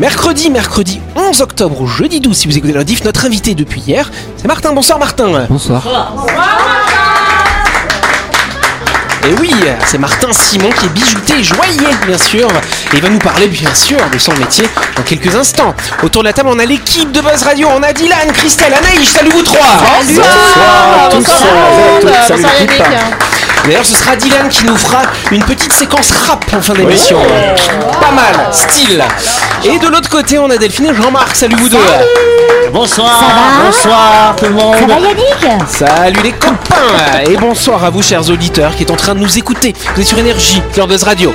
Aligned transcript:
Mercredi, 0.00 0.48
mercredi 0.48 0.98
11 1.14 1.42
octobre 1.42 1.82
au 1.82 1.86
jeudi 1.86 2.20
12, 2.20 2.34
si 2.34 2.48
vous 2.48 2.56
écoutez 2.56 2.72
la 2.72 2.84
diff, 2.84 3.04
notre 3.04 3.26
invité 3.26 3.54
depuis 3.54 3.82
hier, 3.82 4.10
c'est 4.38 4.46
Martin. 4.46 4.72
Bonsoir 4.72 4.98
Martin. 4.98 5.44
Bonsoir. 5.50 5.82
Et 9.28 9.34
oui, 9.38 9.50
c'est 9.84 9.98
Martin 9.98 10.32
Simon 10.32 10.70
qui 10.70 10.86
est 10.86 10.88
bijouté 10.88 11.34
et 11.40 11.44
joaillier, 11.44 11.94
bien 12.06 12.16
sûr. 12.16 12.48
Et 12.48 12.96
il 12.96 13.02
va 13.02 13.10
nous 13.10 13.18
parler, 13.18 13.46
bien 13.48 13.74
sûr, 13.74 13.98
de 14.10 14.16
son 14.16 14.32
métier 14.36 14.66
dans 14.96 15.02
quelques 15.02 15.36
instants. 15.36 15.74
Autour 16.02 16.22
de 16.22 16.28
la 16.28 16.32
table, 16.32 16.48
on 16.50 16.58
a 16.58 16.64
l'équipe 16.64 17.12
de 17.12 17.20
Buzz 17.20 17.42
Radio. 17.42 17.68
On 17.70 17.82
a 17.82 17.92
Dylan, 17.92 18.32
Christelle, 18.32 18.72
Anaïs. 18.72 19.10
Salut 19.10 19.30
vous 19.30 19.42
trois. 19.42 19.58
Bonsoir, 20.00 21.10
bonsoir, 21.12 21.38
Salut, 22.26 22.40
bonsoir. 22.40 22.54
Yannick. 22.58 22.82
D'ailleurs, 23.64 23.84
ce 23.84 23.94
sera 23.94 24.16
Dylan 24.16 24.48
qui 24.48 24.64
nous 24.64 24.76
fera 24.76 25.02
une 25.30 25.44
petite 25.44 25.72
séquence 25.72 26.12
rap 26.26 26.44
en 26.54 26.60
fin 26.60 26.74
d'émission. 26.74 27.18
Pas 28.00 28.10
mal, 28.10 28.52
style. 28.52 29.04
Et 29.64 29.78
de 29.78 29.88
l'autre 29.88 30.08
côté, 30.08 30.38
on 30.38 30.48
a 30.50 30.56
Delphine 30.56 30.86
et 30.86 30.94
Jean-Marc. 30.94 31.34
Salut 31.36 31.56
vous 31.56 31.68
deux. 31.68 31.78
Bonsoir, 32.72 33.22
bonsoir 33.64 34.34
tout 34.36 34.44
le 34.46 34.52
monde. 34.52 34.76
Ça 34.76 34.86
va 34.86 35.00
Yannick? 35.00 35.68
Salut 35.68 36.20
les 36.22 36.32
copains 36.32 37.20
Et 37.28 37.36
bonsoir 37.36 37.84
à 37.84 37.90
vous 37.90 38.02
chers 38.02 38.28
auditeurs 38.30 38.74
qui 38.76 38.84
êtes 38.84 38.90
en 38.90 38.96
train 38.96 39.14
de 39.14 39.20
nous 39.20 39.38
écouter. 39.38 39.74
Vous 39.94 40.00
êtes 40.00 40.06
sur 40.06 40.18
Énergie, 40.18 40.62
Fleur 40.72 40.86
Buzz 40.86 41.02
Radio. 41.02 41.34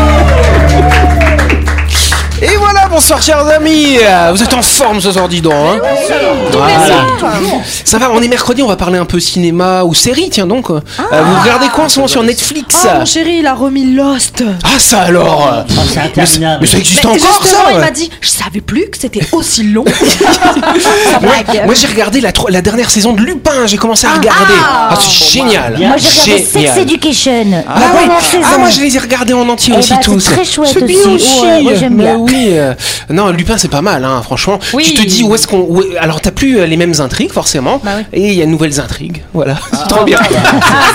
Bonsoir 2.91 3.21
chers 3.21 3.47
amis 3.47 3.97
Vous 4.33 4.43
êtes 4.43 4.53
en 4.53 4.61
forme 4.61 4.99
ce 4.99 5.11
soir, 5.11 5.27
dis 5.29 5.41
donc 5.41 5.53
hein 5.53 5.79
Voilà. 6.51 7.05
Ça 7.85 7.97
va, 7.97 8.11
on 8.11 8.21
est 8.21 8.27
mercredi, 8.27 8.61
on 8.61 8.67
va 8.67 8.75
parler 8.75 8.97
un 8.99 9.05
peu 9.05 9.19
cinéma 9.19 9.83
ou 9.83 9.93
série, 9.93 10.29
tiens 10.29 10.45
donc. 10.45 10.69
Euh, 10.69 10.79
vous 10.99 11.41
regardez 11.41 11.67
quoi 11.69 11.85
en 11.85 11.89
ce 11.89 11.97
moment 11.97 12.07
sur 12.07 12.23
Netflix? 12.23 12.75
Oh 12.85 12.87
mon 12.99 13.05
chéri, 13.05 13.37
il 13.39 13.47
a 13.47 13.53
remis 13.53 13.93
Lost. 13.93 14.43
Ah 14.63 14.77
ça 14.79 15.01
alors 15.01 15.65
Oh, 15.69 15.71
c'est 15.87 15.95
mais, 15.95 16.05
interminable. 16.07 16.57
mais 16.61 16.67
ça 16.67 16.77
existe 16.77 17.03
Mais 17.03 17.09
encore 17.11 17.41
justement, 17.43 17.63
ça 17.65 17.71
il 17.73 17.79
m'a 17.79 17.91
dit, 17.91 18.09
je 18.19 18.29
savais 18.29 18.61
plus 18.61 18.89
que 18.89 18.97
c'était 18.97 19.25
aussi 19.31 19.63
long. 19.63 19.85
Moi 21.65 21.73
j'ai 21.75 21.87
regardé 21.87 22.19
la, 22.21 22.31
tro- 22.31 22.49
la 22.49 22.61
dernière 22.61 22.89
saison 22.89 23.13
de 23.13 23.21
Lupin, 23.21 23.65
j'ai 23.67 23.77
commencé 23.77 24.05
à 24.07 24.11
regarder. 24.13 24.53
Ah, 24.63 24.95
c'est 24.99 25.31
génial 25.39 25.75
Bien. 25.75 25.89
Moi 25.89 25.97
j'ai 25.97 26.09
regardé 26.09 26.43
Sex 26.43 26.53
Génial. 26.53 26.79
Education, 26.79 27.63
Ah, 27.67 27.79
la 27.79 27.85
ouais. 27.87 27.91
dernière 28.07 28.21
saison. 28.21 28.43
ah 28.53 28.57
moi 28.57 28.69
je 28.69 28.81
les 28.81 28.95
ai 28.95 28.99
regardés 28.99 29.33
en 29.33 29.47
entier 29.47 29.73
Eh 29.75 29.79
aussi 29.79 29.93
ben, 29.93 29.99
tous. 30.01 30.19
c'est 30.19 30.31
très 30.35 30.45
chouette 30.45 30.75
aussi. 30.83 30.95
aussi. 31.07 31.39
Ouais, 31.41 31.61
moi, 31.61 31.73
j'aime 31.75 31.93
Mais 31.95 32.03
bien. 32.03 32.17
oui. 32.17 32.47
euh, 32.51 32.73
Non, 33.09 33.29
Lupin 33.31 33.57
c'est 33.57 33.67
pas 33.67 33.81
mal, 33.81 34.03
hein, 34.05 34.21
franchement. 34.23 34.59
Oui. 34.73 34.83
Tu 34.83 34.93
te 35.03 35.07
dis 35.07 35.23
où 35.23 35.33
est-ce 35.35 35.47
qu'on. 35.47 35.59
où- 35.59 35.83
Alors 35.99 36.21
t'as 36.21 36.31
plus 36.31 36.59
euh, 36.59 36.65
les 36.65 36.77
mêmes 36.77 36.93
intrigues 36.99 37.31
forcément, 37.31 37.79
Bah 37.83 37.91
oui. 37.97 38.03
et 38.13 38.27
il 38.29 38.33
y 38.35 38.41
a 38.41 38.45
de 38.45 38.51
nouvelles 38.51 38.79
intrigues. 38.79 39.23
Voilà, 39.33 39.55
c'est 39.71 39.87
trop 39.87 40.03
bien. 40.05 40.19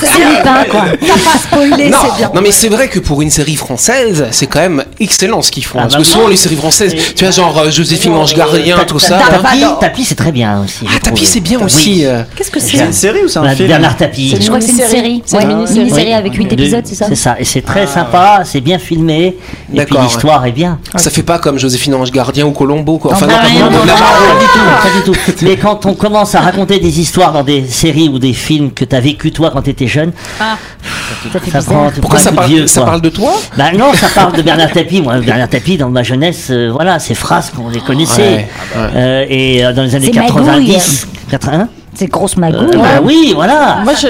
C'est 0.00 0.18
Lupin 0.18 0.64
quoi. 0.70 0.84
T'as 1.00 1.06
pas 1.06 1.38
spoilé, 1.38 1.88
Non, 1.90 1.98
c'est 2.02 2.16
bien. 2.18 2.30
non 2.34 2.40
mais 2.40 2.50
c'est 2.50 2.68
vrai 2.68 2.88
que 2.88 2.98
pour 2.98 3.22
une 3.22 3.30
série 3.30 3.56
française, 3.56 4.26
c'est 4.30 4.46
quand 4.46 4.60
même 4.60 4.84
excellent 5.00 5.42
ce 5.42 5.50
qu'ils 5.50 5.64
font. 5.64 5.78
Ah, 5.78 5.82
Parce 5.82 5.94
bah 5.94 6.00
que 6.00 6.04
souvent 6.06 6.24
oui. 6.26 6.32
les 6.32 6.36
séries 6.36 6.56
françaises, 6.56 6.94
Et- 6.94 7.14
tu 7.14 7.24
vois 7.24 7.30
genre 7.30 7.58
euh, 7.58 7.70
Joséphine 7.70 8.12
Ange 8.14 8.34
Gardien, 8.34 8.78
tout 8.86 8.98
ça. 8.98 9.18
Là. 9.18 9.24
Tapis, 9.42 9.64
tapis, 9.80 10.04
c'est 10.04 10.14
très 10.14 10.32
bien 10.32 10.62
aussi. 10.64 10.86
Ah 10.88 10.98
tapis 11.02 11.26
c'est 11.26 11.40
bien 11.40 11.60
aussi. 11.60 12.04
euh. 12.04 12.22
Qu'est-ce 12.36 12.50
que 12.50 12.60
C'est 12.60 12.76
c'est 12.78 12.84
une 12.84 12.92
série 12.92 13.22
ou 13.24 13.28
c'est 13.28 13.40
La 13.42 13.54
Bernard 13.54 13.96
Tapie. 13.96 14.34
Je 14.40 14.46
crois 14.46 14.58
que 14.58 14.64
c'est 14.64 14.72
une 14.72 14.78
série. 14.78 15.22
C'est 15.24 15.42
une 15.42 15.48
mini-série. 15.48 16.12
avec 16.14 16.34
8 16.34 16.46
De- 16.46 16.52
épisodes, 16.54 16.84
c'est 16.86 16.94
ça 16.94 17.06
C'est 17.08 17.14
ça, 17.16 17.36
et 17.38 17.44
c'est 17.44 17.62
très 17.62 17.86
sympa, 17.86 18.42
c'est 18.44 18.60
bien 18.60 18.78
filmé, 18.78 19.36
et 19.74 19.84
puis 19.84 19.96
l'histoire 20.02 20.44
est 20.46 20.52
bien. 20.52 20.78
Ça 20.96 21.10
fait 21.10 21.22
pas 21.22 21.38
comme 21.38 21.58
Joséphine 21.58 21.75
Ange 21.94 22.10
Gardien 22.10 22.46
ou 22.46 22.52
Colombo 22.52 22.98
quoi. 22.98 23.12
Enfin 23.12 23.26
Ah, 23.30 23.48
non, 23.48 23.70
non, 23.70 23.70
non, 23.70 23.86
pas 23.86 24.38
du 24.40 24.46
tout, 24.46 24.58
pas 24.82 24.90
du 24.96 25.34
tout. 25.34 25.42
Mais 25.46 25.56
quand 25.56 25.86
on 25.86 25.94
commence 25.94 26.34
à 26.34 26.40
raconter 26.40 26.78
des 26.78 27.00
histoires 27.00 27.32
dans 27.32 27.42
des 27.42 27.64
séries 27.66 28.08
ou 28.08 28.18
des 28.18 28.32
films 28.32 28.72
que 28.72 28.84
t'as 28.84 29.00
vécu 29.00 29.32
toi 29.32 29.50
quand 29.52 29.62
t'étais 29.62 29.86
jeune, 29.86 30.12
Ça 30.38 31.40
fait 31.40 31.50
ça 31.50 31.62
prend, 31.62 31.90
Pourquoi 32.00 32.18
ça 32.18 32.32
parle, 32.32 32.48
vieux, 32.48 32.66
ça 32.66 32.82
parle 32.82 33.00
de 33.00 33.08
toi 33.08 33.32
Bah 33.56 33.72
non, 33.76 33.92
ça 33.94 34.08
parle 34.08 34.32
de 34.34 34.42
Bernard 34.42 34.72
Tapie. 34.72 35.00
Moi, 35.00 35.18
Bernard 35.18 35.48
Tapie, 35.48 35.76
dans 35.76 35.90
ma 35.90 36.02
jeunesse, 36.02 36.48
euh, 36.50 36.70
voilà, 36.72 36.98
ces 36.98 37.14
phrases 37.14 37.50
qu'on 37.50 37.68
les 37.68 37.80
connaissait. 37.80 38.22
Ouais, 38.22 38.48
ouais. 38.76 38.90
Euh, 38.94 39.26
et 39.28 39.64
euh, 39.64 39.72
dans 39.72 39.82
les 39.82 39.94
années 39.94 40.06
C'est 40.06 40.12
90, 40.12 41.08
80, 41.30 41.68
C'est 41.98 42.06
grosse 42.06 42.36
magouille. 42.36 42.68
euh, 42.74 42.78
bah 42.78 43.00
oui, 43.02 43.32
voilà. 43.34 43.78
Moi, 43.84 43.94
je- 44.00 44.08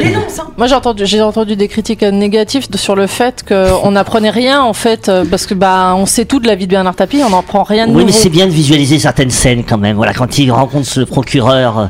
moi, 0.57 0.67
j'ai 0.67 0.75
entendu, 0.75 1.07
j'ai 1.07 1.23
entendu 1.23 1.55
des 1.57 1.69
critiques 1.69 2.03
euh, 2.03 2.11
négatives 2.11 2.69
de- 2.71 2.77
sur 2.77 2.97
le 2.97 3.07
fait 3.07 3.45
qu'on 3.47 3.91
n'apprenait 3.93 4.31
rien 4.31 4.61
en 4.63 4.73
fait, 4.73 5.09
euh, 5.09 5.25
parce 5.31 5.47
que 5.47 5.55
bah 5.55 5.95
on 5.97 6.05
sait 6.07 6.25
tout 6.25 6.41
de 6.41 6.47
la 6.47 6.55
vie 6.57 6.67
de 6.67 6.73
Bernard 6.73 6.97
Tapie, 6.97 7.21
on 7.25 7.31
n'en 7.31 7.43
prend 7.43 7.63
rien 7.63 7.87
de 7.87 7.93
Oui, 7.93 8.05
mais 8.05 8.13
c'est 8.13 8.29
bien 8.29 8.47
de 8.47 8.51
visualiser 8.51 8.99
certaines 8.99 9.31
scènes 9.31 9.63
quand 9.65 9.79
même. 9.79 9.97
Voilà, 9.97 10.13
quand 10.15 10.39
il 10.39 10.51
rencontre 10.51 10.87
ce 10.87 11.01
procureur 11.01 11.89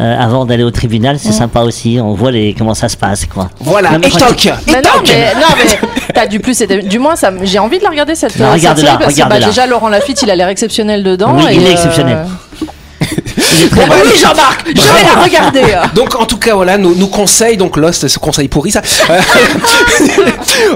euh, 0.00 0.18
avant 0.18 0.44
d'aller 0.46 0.64
au 0.64 0.70
tribunal, 0.70 1.18
c'est 1.18 1.32
sympa 1.32 1.60
aussi. 1.60 1.98
On 2.02 2.14
voit 2.14 2.30
les 2.30 2.54
comment 2.56 2.74
ça 2.74 2.88
se 2.88 2.96
passe, 2.96 3.26
quoi. 3.26 3.48
Voilà, 3.60 3.90
et 4.02 4.10
toc, 4.10 4.46
et 4.46 4.52
Mais 4.68 4.80
non, 4.80 4.90
mais, 5.04 5.34
non, 5.34 5.46
mais 5.56 5.88
t'as 6.14 6.26
du 6.26 6.40
plus, 6.40 6.60
et 6.62 6.66
du 6.82 6.98
moins, 6.98 7.16
ça, 7.16 7.30
j'ai 7.42 7.58
envie 7.58 7.78
de 7.78 7.84
la 7.84 7.90
regarder 7.90 8.14
cette, 8.14 8.38
Non, 8.38 8.46
euh, 8.46 8.58
cette 8.58 8.78
série 8.78 8.96
parce 8.98 9.14
que 9.14 9.28
bah, 9.28 9.38
déjà 9.40 9.66
Laurent 9.66 9.88
Lafitte, 9.88 10.22
il 10.22 10.30
a 10.30 10.36
l'air 10.36 10.48
exceptionnel 10.48 11.02
dedans. 11.04 11.34
Oui, 11.36 11.44
et, 11.50 11.54
il 11.56 11.62
est 11.64 11.68
euh, 11.68 11.72
exceptionnel. 11.72 12.18
Bon, 13.72 13.86
bah 13.88 13.94
oui, 14.04 14.10
Jean-Marc, 14.20 14.66
je 14.68 14.72
vais 14.72 15.14
la 15.14 15.22
regarder. 15.22 15.60
euh. 15.62 15.86
Donc 15.94 16.14
en 16.14 16.24
tout 16.26 16.36
cas 16.38 16.54
voilà 16.54 16.78
nos, 16.78 16.94
nos 16.94 17.06
conseils 17.08 17.56
donc 17.56 17.76
Lost 17.76 18.06
ce 18.08 18.18
conseil 18.18 18.48
pourri 18.48 18.70
ça. 18.70 18.82
Euh, 19.10 19.20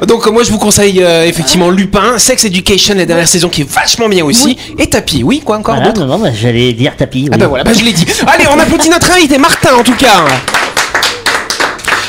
donc 0.07 0.27
moi 0.29 0.43
je 0.43 0.51
vous 0.51 0.59
conseille 0.59 1.03
euh, 1.03 1.25
effectivement 1.25 1.71
Lupin, 1.71 2.19
Sex 2.19 2.45
Education 2.45 2.95
la 2.97 3.05
dernière 3.07 3.29
saison 3.29 3.49
qui 3.49 3.63
est 3.63 3.71
vachement 3.71 4.09
bien 4.09 4.25
aussi 4.25 4.57
et 4.79 4.89
Tapis 4.89 5.23
oui 5.23 5.41
quoi 5.45 5.57
encore 5.59 5.77
Voilà, 5.77 5.93
non, 5.93 6.07
non, 6.07 6.19
bah, 6.19 6.31
j'allais 6.35 6.73
dire 6.73 6.97
tapis. 6.97 7.29
Ah 7.33 7.37
bah 7.37 7.47
voilà 7.47 7.65
bah 7.65 7.73
je 7.79 7.85
l'ai 7.85 7.93
dit. 7.93 8.07
Allez 8.27 8.45
on 8.55 8.59
applaudit 8.59 8.89
notre 8.91 9.11
invité 9.13 9.39
Martin 9.39 9.75
en 9.79 9.83
tout 9.85 9.95
cas. 9.95 10.25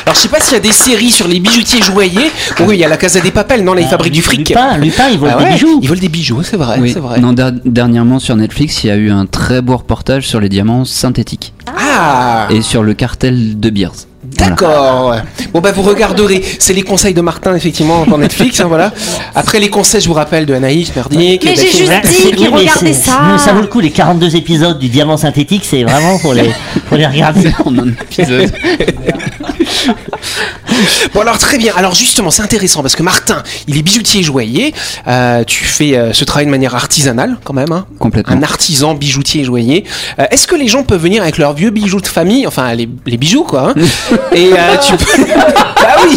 Alors 0.09 0.15
je 0.15 0.21
sais 0.21 0.27
pas 0.27 0.39
s'il 0.39 0.53
y 0.53 0.55
a 0.55 0.59
des 0.59 0.71
séries 0.71 1.11
sur 1.11 1.27
les 1.27 1.39
bijoutiers 1.39 1.83
joailliers. 1.83 2.31
Bon, 2.57 2.65
oui 2.65 2.77
il 2.77 2.79
y 2.79 2.83
a 2.83 2.87
la 2.87 2.97
Casa 2.97 3.19
des 3.19 3.29
Papels 3.29 3.63
non 3.63 3.75
là 3.75 3.81
ils 3.81 3.85
Ah, 3.85 3.89
fabriquent 3.91 4.13
du 4.13 4.23
fric. 4.23 4.49
Lupin, 4.49 4.75
Lupin, 4.79 5.03
il 5.11 5.19
vole 5.19 5.29
Ah 5.31 5.37
des 5.37 5.43
ouais, 5.43 5.51
bijoux. 5.51 5.79
Ils 5.83 5.87
volent 5.87 6.01
des 6.01 6.09
bijoux 6.09 6.41
c'est 6.41 6.57
vrai 6.57 6.77
Oui. 6.81 6.89
c'est 6.91 6.99
vrai. 6.99 7.19
Non, 7.19 7.31
der- 7.31 7.51
dernièrement 7.63 8.17
sur 8.17 8.35
Netflix, 8.35 8.83
il 8.83 8.87
y 8.87 8.89
a 8.89 8.95
eu 8.95 9.11
un 9.11 9.27
très 9.27 9.61
beau 9.61 9.77
reportage 9.77 10.27
sur 10.27 10.39
les 10.39 10.49
diamants 10.49 10.83
synthétiques 10.83 11.53
Ah 11.67 12.47
et 12.49 12.63
sur 12.63 12.81
le 12.81 12.95
cartel 12.95 13.59
de 13.59 13.69
Beers. 13.69 13.91
Voilà. 14.37 14.49
D'accord. 14.55 15.15
Bon 15.53 15.59
bah 15.61 15.71
vous 15.71 15.81
regarderez. 15.83 16.43
C'est 16.59 16.73
les 16.73 16.81
conseils 16.83 17.13
de 17.13 17.21
Martin 17.21 17.55
effectivement 17.55 18.05
dans 18.07 18.17
Netflix. 18.17 18.59
hein, 18.61 18.65
voilà. 18.67 18.91
Après 19.35 19.59
les 19.59 19.69
conseils, 19.69 20.01
je 20.01 20.07
vous 20.07 20.13
rappelle 20.13 20.45
de 20.47 20.53
Anaïs, 20.55 20.91
Merdic. 20.95 21.43
Mais 21.45 21.55
j'ai 21.55 21.61
juste 21.61 21.91
dit 22.03 22.13
c'est- 22.13 22.31
qu'il 22.35 22.47
regardait 22.49 22.93
ça. 22.93 23.21
mais 23.31 23.37
ça 23.37 23.53
vaut 23.53 23.61
le 23.61 23.67
coup, 23.67 23.79
les 23.79 23.91
42 23.91 24.35
épisodes 24.35 24.79
du 24.79 24.87
Diamant 24.89 25.17
synthétique, 25.17 25.63
c'est 25.65 25.83
vraiment 25.83 26.17
pour 26.19 26.33
les, 26.33 26.49
pour 26.87 26.97
les 26.97 27.05
regarder. 27.07 27.51
en 27.65 27.77
un 27.77 27.89
épisode. 27.89 28.51
Bon 31.13 31.21
alors 31.21 31.37
très 31.37 31.57
bien. 31.57 31.73
Alors 31.75 31.93
justement, 31.93 32.31
c'est 32.31 32.41
intéressant 32.41 32.81
parce 32.81 32.95
que 32.95 33.03
Martin, 33.03 33.43
il 33.67 33.77
est 33.77 33.81
bijoutier 33.81 34.23
joaillier. 34.23 34.73
Euh, 35.07 35.43
tu 35.43 35.65
fais 35.65 35.97
euh, 35.97 36.13
ce 36.13 36.23
travail 36.23 36.45
de 36.45 36.51
manière 36.51 36.75
artisanale 36.75 37.37
quand 37.43 37.53
même. 37.53 37.71
Hein 37.71 37.85
Complètement. 37.99 38.35
un 38.35 38.43
artisan 38.43 38.93
bijoutier 38.93 39.43
joaillier. 39.43 39.83
Euh, 40.19 40.25
Est-ce 40.31 40.47
que 40.47 40.55
les 40.55 40.67
gens 40.67 40.83
peuvent 40.83 41.01
venir 41.01 41.21
avec 41.23 41.37
leurs 41.37 41.53
vieux 41.53 41.69
bijoux 41.71 41.99
de 42.01 42.07
famille, 42.07 42.47
enfin 42.47 42.73
les, 42.75 42.87
les 43.05 43.17
bijoux 43.17 43.43
quoi 43.43 43.71
hein 43.71 43.73
Et 44.31 44.51
euh, 44.53 44.77
tu 44.77 44.93
peux. 44.95 45.23
bah 45.25 45.95
oui. 46.07 46.15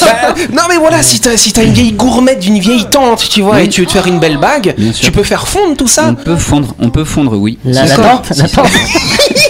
Bah, 0.00 0.34
non 0.52 0.62
mais 0.68 0.76
voilà, 0.76 1.02
si 1.02 1.20
t'as 1.20 1.36
si 1.36 1.52
t'as 1.52 1.64
une 1.64 1.72
vieille 1.72 1.92
gourmette 1.92 2.40
d'une 2.40 2.58
vieille 2.58 2.86
tante, 2.90 3.28
tu 3.28 3.42
vois, 3.42 3.56
Oui. 3.56 3.64
et 3.64 3.68
tu 3.68 3.80
veux 3.82 3.86
te 3.86 3.92
faire 3.92 4.06
une 4.06 4.18
belle 4.18 4.38
bague, 4.38 4.74
tu 5.00 5.10
peux 5.12 5.22
faire 5.22 5.46
fondre 5.48 5.76
tout 5.76 5.88
ça. 5.88 6.06
On 6.08 6.14
peut 6.14 6.36
fondre, 6.36 6.74
on 6.78 6.90
peut 6.90 7.04
fondre, 7.04 7.36
oui. 7.38 7.58
La, 7.64 7.84
la. 7.86 8.22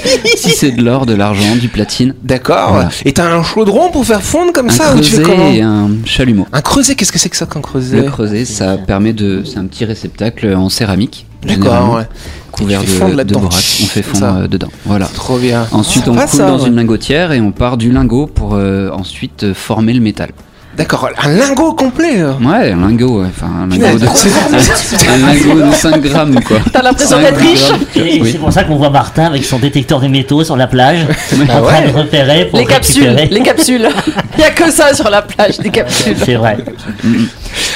Si 0.37 0.51
c'est 0.51 0.73
de 0.73 0.83
l'or, 0.83 1.07
de 1.07 1.15
l'argent, 1.15 1.57
du 1.57 1.69
platine, 1.69 2.15
D'accord. 2.23 2.73
Voilà. 2.73 2.89
Et 3.05 3.13
t'as 3.13 3.27
un 3.33 3.43
chaudron 3.43 3.91
pour 3.91 4.05
faire 4.05 4.23
fondre 4.23 4.53
comme 4.53 4.69
un 4.69 4.73
ça 4.73 4.95
ou 4.95 5.01
tu 5.01 5.05
fais 5.13 5.23
creuset 5.23 5.37
comment 5.37 5.53
et 5.53 5.61
un 5.61 5.91
chalumeau. 6.05 6.47
Un 6.53 6.61
creuset, 6.61 6.95
qu'est-ce 6.95 7.13
que 7.13 7.19
c'est 7.19 7.29
que 7.29 7.37
ça 7.37 7.47
qu'un 7.47 7.61
creuset 7.61 7.97
Le 7.97 8.03
creuset, 8.05 8.45
ça 8.45 8.77
permet 8.77 9.13
de, 9.13 9.43
c'est 9.45 9.59
un 9.59 9.67
petit 9.67 9.85
réceptacle 9.85 10.55
en 10.55 10.69
céramique, 10.69 11.27
D'accord, 11.47 11.95
ouais. 11.95 12.07
couvert 12.51 12.83
de, 12.83 13.23
de 13.23 13.35
borax. 13.35 13.81
On 13.83 13.87
fait 13.87 14.03
fondre 14.03 14.27
euh, 14.43 14.47
dedans. 14.49 14.69
Voilà. 14.85 15.07
Trop 15.07 15.39
bien. 15.39 15.67
Ensuite, 15.73 16.05
Sympa, 16.05 16.25
on 16.25 16.27
coule 16.29 16.39
ça, 16.39 16.47
dans 16.47 16.61
ouais. 16.61 16.69
une 16.69 16.77
lingotière 16.77 17.33
et 17.33 17.41
on 17.41 17.53
part 17.53 17.77
du 17.77 17.91
lingot 17.93 18.27
pour 18.27 18.55
euh, 18.55 18.91
ensuite 18.91 19.45
euh, 19.45 19.55
former 19.55 19.93
le 19.93 20.01
métal. 20.01 20.31
D'accord, 20.77 21.09
un 21.23 21.29
lingot 21.31 21.75
complet. 21.75 22.21
euh. 22.23 22.33
Ouais, 22.41 22.73
un 22.73 22.81
lingot, 22.89 23.21
ouais, 23.21 23.27
enfin 23.29 23.47
un 23.65 23.67
lingot 23.67 23.99
de, 23.99 24.07
un 25.11 25.17
lingot 25.35 25.67
de 25.69 25.75
5 25.75 26.01
grammes 26.01 26.41
quoi. 26.43 26.59
T'as 26.73 26.81
l'impression 26.83 27.17
5 27.17 27.23
d'être 27.23 27.37
riche 27.41 27.69
grammes. 27.69 27.81
Et 27.97 28.21
Oui. 28.23 28.29
c'est 28.33 28.39
pour 28.39 28.51
ça 28.53 28.65
qu'on 28.65 28.77
voit 28.77 28.89
Martin 28.89 29.25
avec 29.27 29.45
son 29.45 29.59
détecteur 29.59 30.01
de 30.01 30.09
métaux 30.09 30.45
sur 30.45 30.57
la 30.57 30.67
plage, 30.67 31.01
Ah 31.51 31.61
en 31.61 31.63
train 31.63 31.83
ouais. 31.83 31.93
de 31.93 31.97
repérer 31.99 32.47
pour 32.49 32.59
Les 32.59 32.65
capsules, 32.65 33.03
récupérer. 33.09 33.29
les 33.35 33.43
capsules. 33.43 33.89
Il 34.39 34.41
y 34.41 34.45
a 34.45 34.51
que 34.51 34.71
ça 34.71 34.95
sur 34.95 35.11
la 35.11 35.21
plage, 35.21 35.59
des 35.59 35.69
capsules. 35.71 36.17
C'est 36.25 36.37
vrai. 36.37 36.57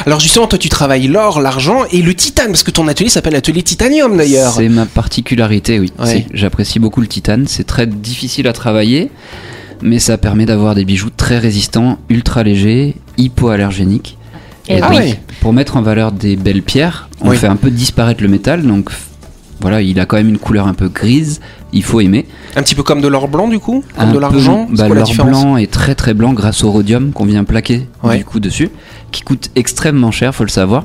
Alors 0.06 0.20
justement, 0.20 0.46
toi 0.46 0.58
tu 0.58 0.70
travailles 0.70 1.06
l'or, 1.08 1.40
l'argent 1.42 1.80
et 1.92 2.00
le 2.00 2.14
titane, 2.14 2.48
parce 2.48 2.62
que 2.62 2.70
ton 2.70 2.88
atelier 2.88 3.10
s'appelle 3.10 3.34
l'atelier 3.34 3.62
titanium 3.62 4.16
d'ailleurs. 4.16 4.52
C'est 4.56 4.68
ma 4.70 4.86
particularité, 4.86 5.78
oui. 5.78 5.92
Ouais. 5.98 6.26
J'apprécie 6.32 6.78
beaucoup 6.78 7.02
le 7.02 7.08
titane. 7.08 7.44
C'est 7.46 7.64
très 7.66 7.86
difficile 7.86 8.48
à 8.48 8.52
travailler, 8.54 9.10
mais 9.82 9.98
ça 9.98 10.18
permet 10.18 10.46
d'avoir 10.46 10.74
des 10.74 10.84
bijoux 10.84 11.10
très 11.16 11.38
résistants, 11.38 11.98
ultra 12.08 12.42
légers, 12.42 12.96
hypoallergéniques. 13.18 14.18
Et 14.68 14.80
Ah 14.82 14.88
donc, 14.90 14.98
ouais. 14.98 15.20
pour 15.40 15.52
mettre 15.52 15.76
en 15.76 15.82
valeur 15.82 16.12
des 16.12 16.36
belles 16.36 16.62
pierres, 16.62 17.08
on 17.20 17.30
Oui. 17.30 17.36
fait 17.36 17.46
un 17.46 17.56
peu 17.56 17.70
disparaître 17.70 18.22
le 18.22 18.28
métal. 18.28 18.62
Donc 18.62 18.90
voilà, 19.60 19.80
il 19.82 20.00
a 20.00 20.06
quand 20.06 20.16
même 20.16 20.28
une 20.28 20.38
couleur 20.38 20.66
un 20.66 20.74
peu 20.74 20.88
grise. 20.88 21.40
Il 21.72 21.82
faut 21.82 22.00
aimer. 22.00 22.26
Un 22.56 22.62
petit 22.62 22.74
peu 22.74 22.82
comme 22.82 23.00
de 23.00 23.08
l'or 23.08 23.28
blanc 23.28 23.48
du 23.48 23.58
coup 23.58 23.84
Comme 23.98 24.08
Un 24.08 24.12
de 24.12 24.18
l'argent 24.18 24.66
bah, 24.70 24.88
la 24.88 24.94
L'or 24.94 25.12
blanc 25.24 25.56
est 25.56 25.70
très 25.70 25.94
très 25.94 26.14
blanc 26.14 26.32
grâce 26.32 26.64
au 26.64 26.70
rhodium 26.70 27.12
qu'on 27.12 27.26
vient 27.26 27.44
plaquer 27.44 27.86
Ouais. 28.02 28.18
du 28.18 28.24
coup 28.24 28.40
dessus, 28.40 28.70
qui 29.12 29.22
coûte 29.22 29.50
extrêmement 29.56 30.10
cher, 30.10 30.34
faut 30.34 30.44
le 30.44 30.48
savoir. 30.50 30.84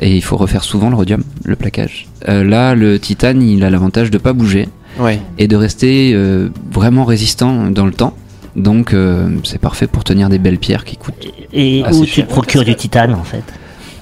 Et 0.00 0.14
il 0.16 0.22
faut 0.22 0.36
refaire 0.38 0.64
souvent 0.64 0.88
le 0.88 0.96
rhodium, 0.96 1.22
le 1.44 1.54
plaquage. 1.56 2.06
Euh, 2.28 2.44
là, 2.44 2.74
le 2.74 2.98
titane, 2.98 3.42
il 3.42 3.62
a 3.64 3.68
l'avantage 3.70 4.10
de 4.10 4.16
pas 4.18 4.32
bouger 4.32 4.68
Ouais. 4.98 5.20
et 5.38 5.48
de 5.48 5.56
rester 5.56 6.12
euh, 6.14 6.48
vraiment 6.70 7.04
résistant 7.04 7.70
dans 7.70 7.86
le 7.86 7.92
temps. 7.92 8.14
Donc 8.56 8.92
euh, 8.92 9.28
c'est 9.44 9.58
parfait 9.60 9.86
pour 9.86 10.04
tenir 10.04 10.28
des 10.28 10.38
belles 10.38 10.58
pierres 10.58 10.84
qui 10.84 10.96
coûtent. 10.96 11.14
Et 11.52 11.82
Ah, 11.86 11.92
où 11.94 12.04
tu 12.04 12.10
cher. 12.10 12.26
procures 12.26 12.64
du 12.64 12.74
titane 12.76 13.14
en 13.14 13.24
fait 13.24 13.44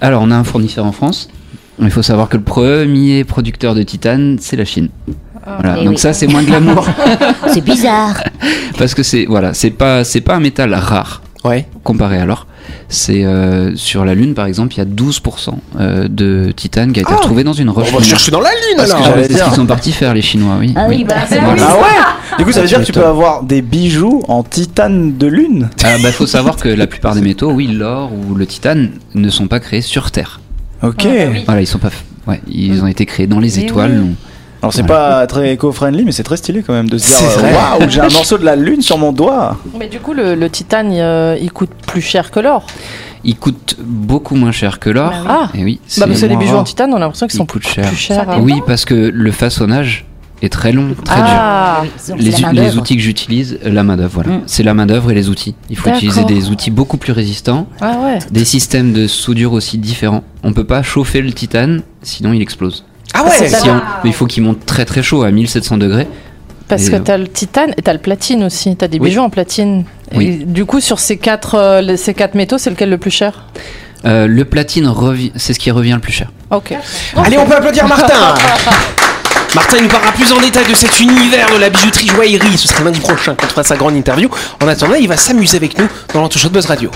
Alors 0.01 0.23
on 0.23 0.31
a 0.31 0.37
un 0.37 0.45
fournisseur 0.45 0.85
en 0.87 0.93
France. 0.93 1.29
Il 1.81 1.91
faut 1.91 2.03
savoir 2.03 2.29
que 2.29 2.37
le 2.37 2.43
premier 2.43 3.25
producteur 3.25 3.75
de 3.75 3.83
titane, 3.83 4.37
c'est 4.41 4.57
la 4.57 4.65
Chine. 4.67 4.89
Voilà. 5.47 5.77
Eh 5.81 5.85
Donc 5.85 5.95
oui. 5.95 5.99
ça 5.99 6.13
c'est 6.13 6.27
moins 6.27 6.43
glamour 6.43 6.87
C'est 7.53 7.65
bizarre. 7.65 8.23
parce 8.79 8.95
que 8.95 9.03
c'est 9.03 9.25
voilà, 9.27 9.55
c'est 9.55 9.71
pas 9.71 10.05
c'est 10.05 10.21
pas 10.21 10.35
un 10.35 10.41
métal 10.41 10.75
rare 10.75 11.23
Ouais. 11.45 11.67
comparé 11.85 12.19
à 12.19 12.27
l'or. 12.27 12.47
C'est 12.89 13.25
euh, 13.25 13.75
sur 13.77 14.05
la 14.05 14.15
Lune 14.15 14.35
par 14.35 14.47
exemple, 14.47 14.75
il 14.75 14.79
y 14.79 14.81
a 14.81 14.85
12% 14.85 15.51
euh, 15.79 16.09
de 16.09 16.53
titane 16.55 16.93
qui 16.93 17.01
a 17.01 17.03
été 17.03 17.11
Ah. 17.13 17.17
retrouvé 17.17 17.45
dans 17.45 17.53
une 17.53 17.71
roche. 17.71 17.89
On 17.93 17.99
va 17.99 18.03
chercher 18.03 18.31
dans 18.31 18.41
la 18.41 18.51
lune 18.51 18.77
Parce 18.77 18.91
alors 18.91 19.15
C'est 19.27 19.33
ce 19.39 19.45
qu'ils 19.45 19.53
sont 19.55 19.67
partis 19.67 19.93
faire 19.93 20.15
les 20.15 20.23
Chinois, 20.23 20.57
oui. 20.59 20.73
Ah 20.77 20.87
oui, 20.89 21.05
bah 21.05 21.15
c'est 21.29 21.39
Voilà. 21.41 21.63
Ah 21.69 21.77
ouais 21.77 22.37
Du 22.39 22.45
coup, 22.45 22.53
ça 22.53 22.61
veut 22.63 22.69
dire 22.69 22.81
que 22.81 22.85
tu 22.85 22.93
peux 22.93 23.05
avoir 23.07 23.43
des 23.43 23.63
bijoux 23.63 24.23
en 24.29 24.43
titane 24.43 25.17
de 25.17 25.27
lune 25.27 25.71
Ah 25.85 25.97
bah 26.03 26.13
faut 26.13 26.27
savoir 26.27 26.57
que 26.57 26.69
la 26.69 26.87
plupart 26.87 27.15
des 27.15 27.21
métaux, 27.21 27.51
oui, 27.53 27.67
l'or 27.69 28.11
ou 28.13 28.35
le 28.35 28.47
titane, 28.47 28.91
ne 29.15 29.31
sont 29.31 29.47
pas 29.49 29.61
créés 29.61 29.83
sur 29.83 30.11
Terre. 30.11 30.41
Ok. 30.83 31.07
Voilà, 31.47 31.61
ils 31.61 31.67
sont 31.67 31.79
pas. 31.79 31.91
Ouais, 32.27 32.41
ils 32.49 32.83
ont 32.83 32.87
été 32.87 33.07
créés 33.07 33.27
dans 33.27 33.41
les 33.41 33.59
étoiles. 33.61 34.01
oui. 34.05 34.15
Alors, 34.63 34.73
c'est 34.75 34.83
pas 34.87 35.27
très 35.27 35.53
éco-friendly, 35.55 36.05
mais 36.05 36.13
c'est 36.13 36.23
très 36.23 36.37
stylé 36.37 36.63
quand 36.63 36.73
même 36.75 36.89
de 36.89 36.99
se 36.99 37.07
dire 37.07 37.45
euh. 37.45 37.79
Waouh, 37.81 37.89
j'ai 37.91 38.01
un 38.01 38.09
morceau 38.11 38.37
de 38.39 38.45
la 38.45 38.57
lune 38.57 38.83
sur 38.83 38.99
mon 38.99 39.13
doigt 39.13 39.57
Mais 39.79 39.89
du 39.89 40.01
coup, 40.01 40.13
le, 40.13 40.35
le 40.35 40.51
titane, 40.51 40.91
euh, 40.93 41.37
il 41.41 41.51
coûte 41.53 41.71
plus 41.87 42.03
cher 42.03 42.31
que 42.31 42.41
l'or. 42.41 42.67
Ils 43.25 43.37
coûtent 43.37 43.77
beaucoup 43.83 44.35
moins 44.35 44.53
cher 44.53 44.79
que 44.79 44.91
l'or. 44.91 45.13
Ah 45.29 45.49
Et 45.55 45.65
oui, 45.65 45.81
Bah, 45.99 46.07
parce 46.07 46.21
que 46.21 46.27
les 46.27 46.37
bijoux 46.37 46.53
rare. 46.53 46.61
en 46.61 46.65
titane, 46.65 46.93
on 46.93 46.97
a 46.97 47.01
l'impression 47.01 47.27
qu'ils 47.27 47.37
Ils 47.37 47.39
sont 47.39 47.47
plus 47.47 47.63
cher. 47.63 47.91
chers. 47.95 48.29
Hein. 48.29 48.41
Oui, 48.43 48.61
parce 48.67 48.85
que 48.85 48.95
le 48.95 49.31
façonnage 49.33 50.05
est 50.43 50.51
très 50.51 50.73
long, 50.73 50.95
très 51.05 51.17
dur. 51.17 51.25
Ah, 51.29 51.83
Donc, 52.09 52.19
Les, 52.21 52.33
les 52.53 52.77
outils 52.79 52.97
que 52.97 53.03
j'utilise, 53.03 53.59
la 53.63 53.83
main 53.83 53.97
d'œuvre, 53.99 54.13
voilà. 54.23 54.31
Mm. 54.39 54.43
C'est 54.47 54.63
la 54.63 54.73
main 54.75 54.87
d'œuvre 54.87 55.11
et 55.11 55.15
les 55.15 55.29
outils. 55.29 55.55
Il 55.69 55.77
faut 55.77 55.91
utiliser 55.91 56.25
des 56.25 56.49
outils 56.51 56.71
beaucoup 56.71 56.97
plus 56.97 57.13
résistants, 57.13 57.67
ah 57.83 57.99
ouais. 58.05 58.19
des 58.31 58.45
systèmes 58.47 58.93
de 58.93 59.07
soudure 59.07 59.53
aussi 59.53 59.77
différents. 59.79 60.25
On 60.43 60.53
peut 60.55 60.65
pas 60.65 60.83
chauffer 60.83 61.21
le 61.21 61.33
titane, 61.33 61.83
sinon 62.03 62.33
il 62.33 62.41
explose. 62.41 62.85
Ah 63.15 63.25
ouais 63.25 63.49
ça. 63.49 63.59
Si 63.61 63.69
on- 63.69 63.81
mais 64.05 64.11
il 64.11 64.13
faut 64.13 64.27
qu'il 64.27 64.43
monte 64.43 64.65
très 64.67 64.85
très 64.85 65.03
chaud 65.03 65.23
à 65.23 65.31
1700 65.31 65.77
degrés. 65.79 66.07
Parce 66.69 66.87
Et, 66.87 66.91
que 66.93 66.97
euh, 66.97 67.01
t'as 67.05 67.17
le 67.17 67.27
titane 67.27 67.73
et 67.77 67.83
t'as 67.83 67.93
le 67.93 67.99
platine 67.99 68.45
aussi. 68.45 68.77
T'as 68.77 68.87
des 68.87 68.99
Oui. 69.01 69.09
bijoux 69.09 69.23
en 69.23 69.31
platine. 69.31 69.85
Oui. 70.15 70.27
Et 70.41 70.45
du 70.45 70.65
coup, 70.65 70.81
sur 70.81 71.01
ces 71.01 71.17
quatre, 71.17 71.57
euh, 71.57 71.97
ces 71.97 72.15
quatre 72.15 72.35
métaux, 72.37 72.59
c'est 72.59 72.71
lequel 72.71 72.91
le 72.91 72.99
plus 72.99 73.11
cher? 73.11 73.45
Euh, 74.05 74.27
le 74.29 74.45
platine 74.45 74.87
revient, 74.87 75.33
c'est 75.37 75.53
ce 75.53 75.59
qui 75.59 75.71
revient 75.73 75.93
le 75.95 75.99
plus 76.01 76.13
cher. 76.13 76.29
Ok. 76.51 76.73
Allez, 77.17 77.37
on 77.39 77.45
peut 77.47 77.57
applaudir 77.57 77.87
Martin 77.89 78.15
Martin 79.55 79.79
nous 79.83 79.89
parlera 79.89 80.13
plus 80.13 80.33
en 80.33 80.41
détail 80.41 80.65
de 80.71 80.77
cet 80.77 81.01
univers 81.01 81.49
de 81.53 81.59
la 81.61 81.71
bijouterie 81.71 82.07
joaillerie. 82.07 82.57
Ce 82.57 82.69
sera 82.69 82.85
lundi 82.85 83.01
prochain 83.01 83.35
qu'on 83.35 83.47
fera 83.49 83.65
sa 83.65 83.75
grande 83.77 83.97
interview. 83.97 84.31
En 84.63 84.69
attendant, 84.69 84.95
il 84.95 85.09
va 85.09 85.17
s'amuser 85.17 85.57
avec 85.57 85.77
nous 85.77 85.89
dans 86.15 86.21
l'entre 86.21 86.39
de 86.41 86.49
Buzz 86.49 86.67
Radio. 86.67 86.89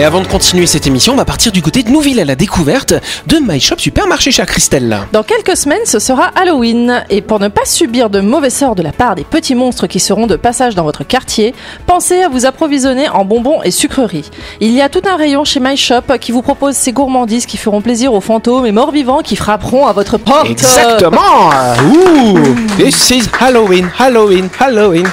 Mais 0.00 0.06
avant 0.06 0.22
de 0.22 0.26
continuer 0.26 0.64
cette 0.64 0.86
émission, 0.86 1.12
on 1.12 1.16
va 1.16 1.26
partir 1.26 1.52
du 1.52 1.60
côté 1.60 1.82
de 1.82 1.90
Nouville 1.90 2.20
à 2.20 2.24
la 2.24 2.34
découverte 2.34 2.94
de 3.26 3.36
My 3.38 3.60
Shop 3.60 3.74
Supermarché 3.76 4.30
chez 4.30 4.42
Christelle. 4.46 4.98
Dans 5.12 5.22
quelques 5.22 5.58
semaines, 5.58 5.84
ce 5.84 5.98
sera 5.98 6.30
Halloween. 6.36 7.04
Et 7.10 7.20
pour 7.20 7.38
ne 7.38 7.48
pas 7.48 7.66
subir 7.66 8.08
de 8.08 8.22
mauvais 8.22 8.48
sorts 8.48 8.74
de 8.74 8.82
la 8.82 8.92
part 8.92 9.14
des 9.14 9.24
petits 9.24 9.54
monstres 9.54 9.86
qui 9.86 10.00
seront 10.00 10.26
de 10.26 10.36
passage 10.36 10.74
dans 10.74 10.84
votre 10.84 11.04
quartier, 11.04 11.54
pensez 11.86 12.22
à 12.22 12.30
vous 12.30 12.46
approvisionner 12.46 13.10
en 13.10 13.26
bonbons 13.26 13.60
et 13.62 13.70
sucreries. 13.70 14.30
Il 14.62 14.70
y 14.70 14.80
a 14.80 14.88
tout 14.88 15.02
un 15.06 15.16
rayon 15.16 15.44
chez 15.44 15.60
My 15.60 15.76
Shop 15.76 16.16
qui 16.18 16.32
vous 16.32 16.40
propose 16.40 16.76
ces 16.76 16.92
gourmandises 16.92 17.44
qui 17.44 17.58
feront 17.58 17.82
plaisir 17.82 18.14
aux 18.14 18.22
fantômes 18.22 18.64
et 18.64 18.72
morts 18.72 18.92
vivants 18.92 19.20
qui 19.20 19.36
frapperont 19.36 19.86
à 19.86 19.92
votre 19.92 20.16
porte. 20.16 20.48
Exactement 20.48 21.50
Ouh 21.92 22.38
This 22.78 23.10
is 23.10 23.24
Halloween, 23.38 23.90
Halloween, 23.98 24.48
Halloween. 24.58 25.06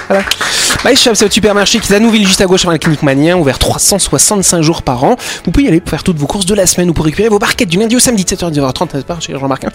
My 0.86 0.96
Shop, 0.96 1.16
c'est 1.16 1.26
le 1.26 1.32
supermarché 1.32 1.80
qui 1.80 1.92
est 1.92 1.96
à 1.96 2.00
Nouville, 2.00 2.26
juste 2.26 2.40
à 2.40 2.46
gauche 2.46 2.62
avant 2.62 2.72
la 2.72 2.78
clinique 2.78 3.04
Manien, 3.04 3.36
ouvert 3.36 3.60
365 3.60 4.62
jours 4.62 4.77
par 4.82 5.04
an. 5.04 5.16
Vous 5.46 5.52
pouvez 5.52 5.66
y 5.66 5.68
aller 5.68 5.80
pour 5.82 5.90
faire 5.92 6.04
toutes 6.04 6.18
vos 6.18 6.28
courses 6.28 6.46
de 6.46 6.56
la 6.56 6.66
semaine 6.66 6.90
ou 6.90 6.94
pour 6.94 7.06
récupérer 7.06 7.30
vos 7.30 7.40
barquettes 7.40 7.70
du 7.70 7.78
lundi 7.78 7.96
au 7.96 8.00
samedi 8.00 8.24
de 8.24 8.30
7h 8.30 8.46
à 8.48 8.52
10h30, 8.52 8.94
n'est-ce 8.94 9.06
pas, 9.06 9.20
chez 9.20 9.34
Jean-Marc 9.34 9.66
hein? 9.66 9.70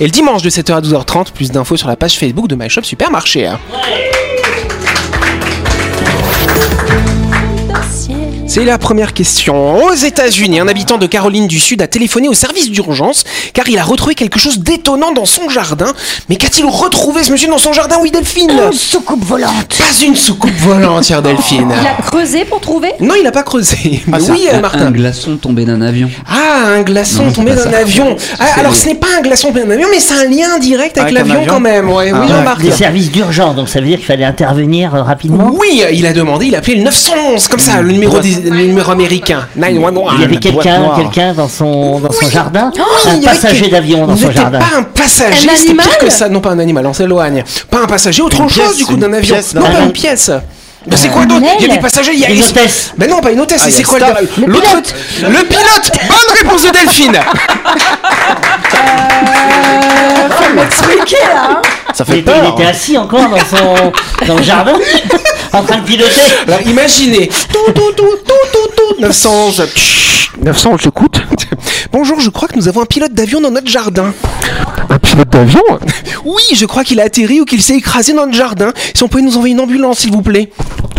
Et 0.00 0.04
le 0.04 0.10
dimanche 0.10 0.42
de 0.42 0.50
7h 0.50 0.74
à 0.74 0.80
12h30, 0.80 1.32
plus 1.32 1.50
d'infos 1.50 1.76
sur 1.76 1.88
la 1.88 1.96
page 1.96 2.18
Facebook 2.18 2.48
de 2.48 2.54
My 2.56 2.68
Shop 2.68 2.82
Supermarché. 2.82 3.46
hein. 3.46 3.58
C'est 8.48 8.64
la 8.64 8.78
première 8.78 9.12
question. 9.12 9.84
Aux 9.84 9.92
États-Unis, 9.92 10.60
un 10.60 10.68
habitant 10.68 10.96
de 10.98 11.06
Caroline 11.06 11.46
du 11.46 11.58
Sud 11.58 11.82
a 11.82 11.88
téléphoné 11.88 12.28
au 12.28 12.32
service 12.32 12.70
d'urgence 12.70 13.24
car 13.52 13.68
il 13.68 13.76
a 13.78 13.82
retrouvé 13.82 14.14
quelque 14.14 14.38
chose 14.38 14.60
d'étonnant 14.60 15.12
dans 15.12 15.24
son 15.26 15.48
jardin. 15.50 15.92
Mais 16.28 16.36
qu'a-t-il 16.36 16.64
retrouvé 16.64 17.22
ce 17.24 17.32
monsieur 17.32 17.48
dans 17.48 17.58
son 17.58 17.72
jardin? 17.72 17.96
Oui, 18.00 18.10
Delphine 18.10 18.50
Une 18.50 18.72
soucoupe 18.72 19.24
volante. 19.24 19.76
Pas 19.78 20.04
une 20.04 20.14
soucoupe 20.16 20.54
volante, 20.58 21.04
chère 21.04 21.22
Delphine. 21.22 21.72
Il 21.80 21.86
a 21.86 22.02
creusé 22.02 22.44
pour 22.44 22.60
trouver? 22.60 22.92
Non, 23.00 23.14
il 23.16 23.24
n'a 23.24 23.32
pas 23.32 23.42
creusé. 23.42 24.02
Mais 24.06 24.20
c'est 24.20 24.30
oui, 24.32 24.46
Un, 24.50 24.60
Martin. 24.60 24.86
un 24.86 24.90
glaçon 24.90 25.36
tombé 25.36 25.64
d'un 25.64 25.82
avion. 25.82 26.08
Ah, 26.30 26.68
un 26.68 26.82
glaçon 26.82 27.24
Non, 27.24 27.28
c'est 27.30 27.34
tombé 27.34 27.50
pas 27.50 27.64
d'un 27.64 27.70
ça. 27.72 27.78
avion. 27.78 28.16
Ah, 28.38 28.44
C'est- 28.54 28.60
alors 28.60 28.74
ce 28.74 28.86
n'est 28.86 28.94
pas 28.94 29.08
un 29.18 29.22
glaçon 29.22 29.48
tombé 29.48 29.64
d'un 29.64 29.72
avion, 29.72 29.88
mais 29.90 30.00
c'est 30.00 30.14
un 30.14 30.24
lien 30.24 30.58
direct 30.60 30.96
avec 30.96 31.10
Avec 31.14 31.16
un 31.16 31.18
l'avion 31.26 31.40
avion 31.42 31.52
quand 31.52 31.60
même. 31.60 31.90
Ouais, 31.90 32.10
oui, 32.12 32.18
Ah, 32.22 32.26
Jean-Marc. 32.28 32.62
Des 32.62 32.70
services 32.70 33.10
d'urgence, 33.10 33.54
donc 33.56 33.68
ça 33.68 33.80
veut 33.80 33.86
dire 33.86 33.98
qu'il 33.98 34.06
fallait 34.06 34.24
intervenir 34.24 34.94
euh, 34.94 35.02
rapidement 35.02 35.50
Oui, 35.52 35.82
il 35.92 36.06
a 36.06 36.12
demandé, 36.12 36.46
il 36.46 36.54
a 36.54 36.58
appelé 36.58 36.76
le 36.76 36.82
911, 36.84 37.48
comme 37.48 37.60
ça, 37.60 37.82
le 37.82 37.92
numéro, 37.92 38.18
des- 38.20 38.35
numéro 38.44 38.90
américain. 38.90 39.46
911. 39.56 40.12
Il 40.16 40.20
y 40.20 40.24
avait 40.24 40.36
quelqu'un 40.36 41.32
dans 41.34 41.48
son, 41.48 41.98
dans 42.00 42.12
son 42.12 42.28
jardin? 42.30 42.70
Oui, 42.74 42.82
Un 43.10 43.14
il 43.16 43.22
passager 43.22 43.68
d'avion 43.68 44.06
dans 44.06 44.16
son 44.16 44.30
jardin 44.30 44.58
pas 44.58 44.76
un 44.78 44.82
passager, 44.82 45.48
Un 45.50 45.56
c'était 45.56 45.74
pire 45.74 45.98
que 45.98 46.10
ça. 46.10 46.28
Non, 46.28 46.40
pas 46.40 46.50
un 46.50 46.58
animal, 46.58 46.86
on 46.86 46.92
s'éloigne. 46.92 47.44
Pas 47.70 47.78
un 47.82 47.86
passager, 47.86 48.22
autre 48.22 48.40
Une 48.40 48.48
chose 48.48 48.64
pièce, 48.64 48.76
du 48.76 48.86
coup 48.86 48.96
d'un 48.96 49.12
avion. 49.12 49.34
pièce 49.36 49.54
non, 49.54 49.62
pas 49.62 49.80
une 49.80 49.92
pièce. 49.92 50.30
Ben, 50.86 50.96
c'est 50.96 51.08
quoi 51.08 51.26
d'autre? 51.26 51.44
Il 51.58 51.66
y 51.66 51.70
a 51.70 51.74
des 51.74 51.80
passagers, 51.80 52.12
il 52.14 52.20
y 52.20 52.24
a 52.24 52.30
Une 52.30 52.36
il- 52.36 52.42
hôtesse. 52.44 52.92
Ben 52.96 53.10
non, 53.10 53.20
pas 53.20 53.32
une 53.32 53.40
hôtesse, 53.40 53.60
Ah, 53.64 53.68
il 53.68 53.72
c'est 53.72 53.82
quoi 53.82 53.98
le 53.98 54.04
le 54.46 54.52
pilote 54.52 54.94
Le 55.22 55.44
pilote 55.44 55.90
Bonne 56.08 56.36
réponse 56.38 56.62
de 56.62 56.70
Delphine 56.70 57.18
Ça 61.92 62.04
il 62.06 62.12
fait 62.12 62.18
était, 62.20 62.30
peur. 62.30 62.42
il 62.56 62.60
était 62.60 62.70
assis 62.70 62.98
encore 62.98 63.28
dans 63.28 63.36
son 63.38 63.92
dans 64.26 64.36
le 64.36 64.42
jardin 64.42 64.74
en 65.56 65.62
train 65.62 65.78
de 65.78 65.84
piloter. 65.84 66.20
Alors 66.46 66.60
imaginez 66.62 67.28
tout, 67.52 67.72
tout, 67.72 67.92
tout, 67.96 68.04
tout, 68.24 68.32
tout, 68.52 68.94
tout, 68.96 69.00
911 69.00 69.66
Chut, 69.74 70.30
911 70.42 70.80
j'écoute 70.82 71.20
Bonjour, 71.92 72.20
je 72.20 72.28
crois 72.30 72.48
que 72.48 72.56
nous 72.56 72.68
avons 72.68 72.82
un 72.82 72.86
pilote 72.86 73.12
d'avion 73.12 73.40
dans 73.40 73.50
notre 73.50 73.68
jardin. 73.68 74.12
Un 74.90 74.98
pilote 74.98 75.28
d'avion 75.30 75.62
Oui, 76.24 76.42
je 76.54 76.66
crois 76.66 76.84
qu'il 76.84 77.00
a 77.00 77.04
atterri 77.04 77.40
ou 77.40 77.44
qu'il 77.44 77.62
s'est 77.62 77.76
écrasé 77.76 78.12
dans 78.12 78.26
notre 78.26 78.36
jardin. 78.36 78.72
Si 78.94 79.02
on 79.02 79.08
pouvait 79.08 79.22
nous 79.22 79.36
envoyer 79.36 79.54
une 79.54 79.60
ambulance, 79.60 80.00
s'il 80.00 80.12
vous 80.12 80.22
plaît. 80.22 80.50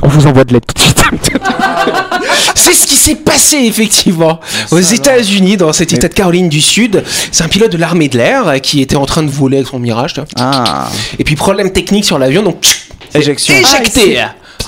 On 0.02 0.08
vous 0.08 0.26
envoie 0.26 0.44
de 0.44 0.54
l'aide 0.54 0.66
tout 0.66 0.74
de 0.74 0.80
suite. 0.80 1.32
C'est 2.56 2.74
ce 2.74 2.88
qui 2.88 2.96
s'est 2.96 3.16
passé 3.16 3.58
effectivement 3.58 4.40
aux 4.72 4.80
États-Unis, 4.80 5.58
dans 5.58 5.72
cet 5.74 5.94
état 5.94 6.08
de 6.08 6.14
Caroline 6.14 6.50
du 6.50 6.62
Sud. 6.62 7.04
C'est 7.32 7.44
un 7.44 7.48
pilote 7.48 7.72
de 7.72 7.78
l'armée 7.78 8.10
de 8.10 8.18
l'air 8.18 8.48
euh, 8.48 8.58
qui 8.58 8.82
était 8.82 8.96
en 8.96 9.06
train 9.06 9.24
de 9.24 9.30
voler 9.30 9.58
avec 9.58 9.68
son 9.68 9.80
Mirage. 9.80 10.16
Ah, 10.38 10.90
Et 11.20 11.24
puis 11.24 11.36
problème 11.36 11.72
technique 11.72 12.06
sur 12.06 12.18
l'avion, 12.18 12.42
donc 12.44 12.66
éjection. 13.14 13.54
éjecté. 13.54 14.20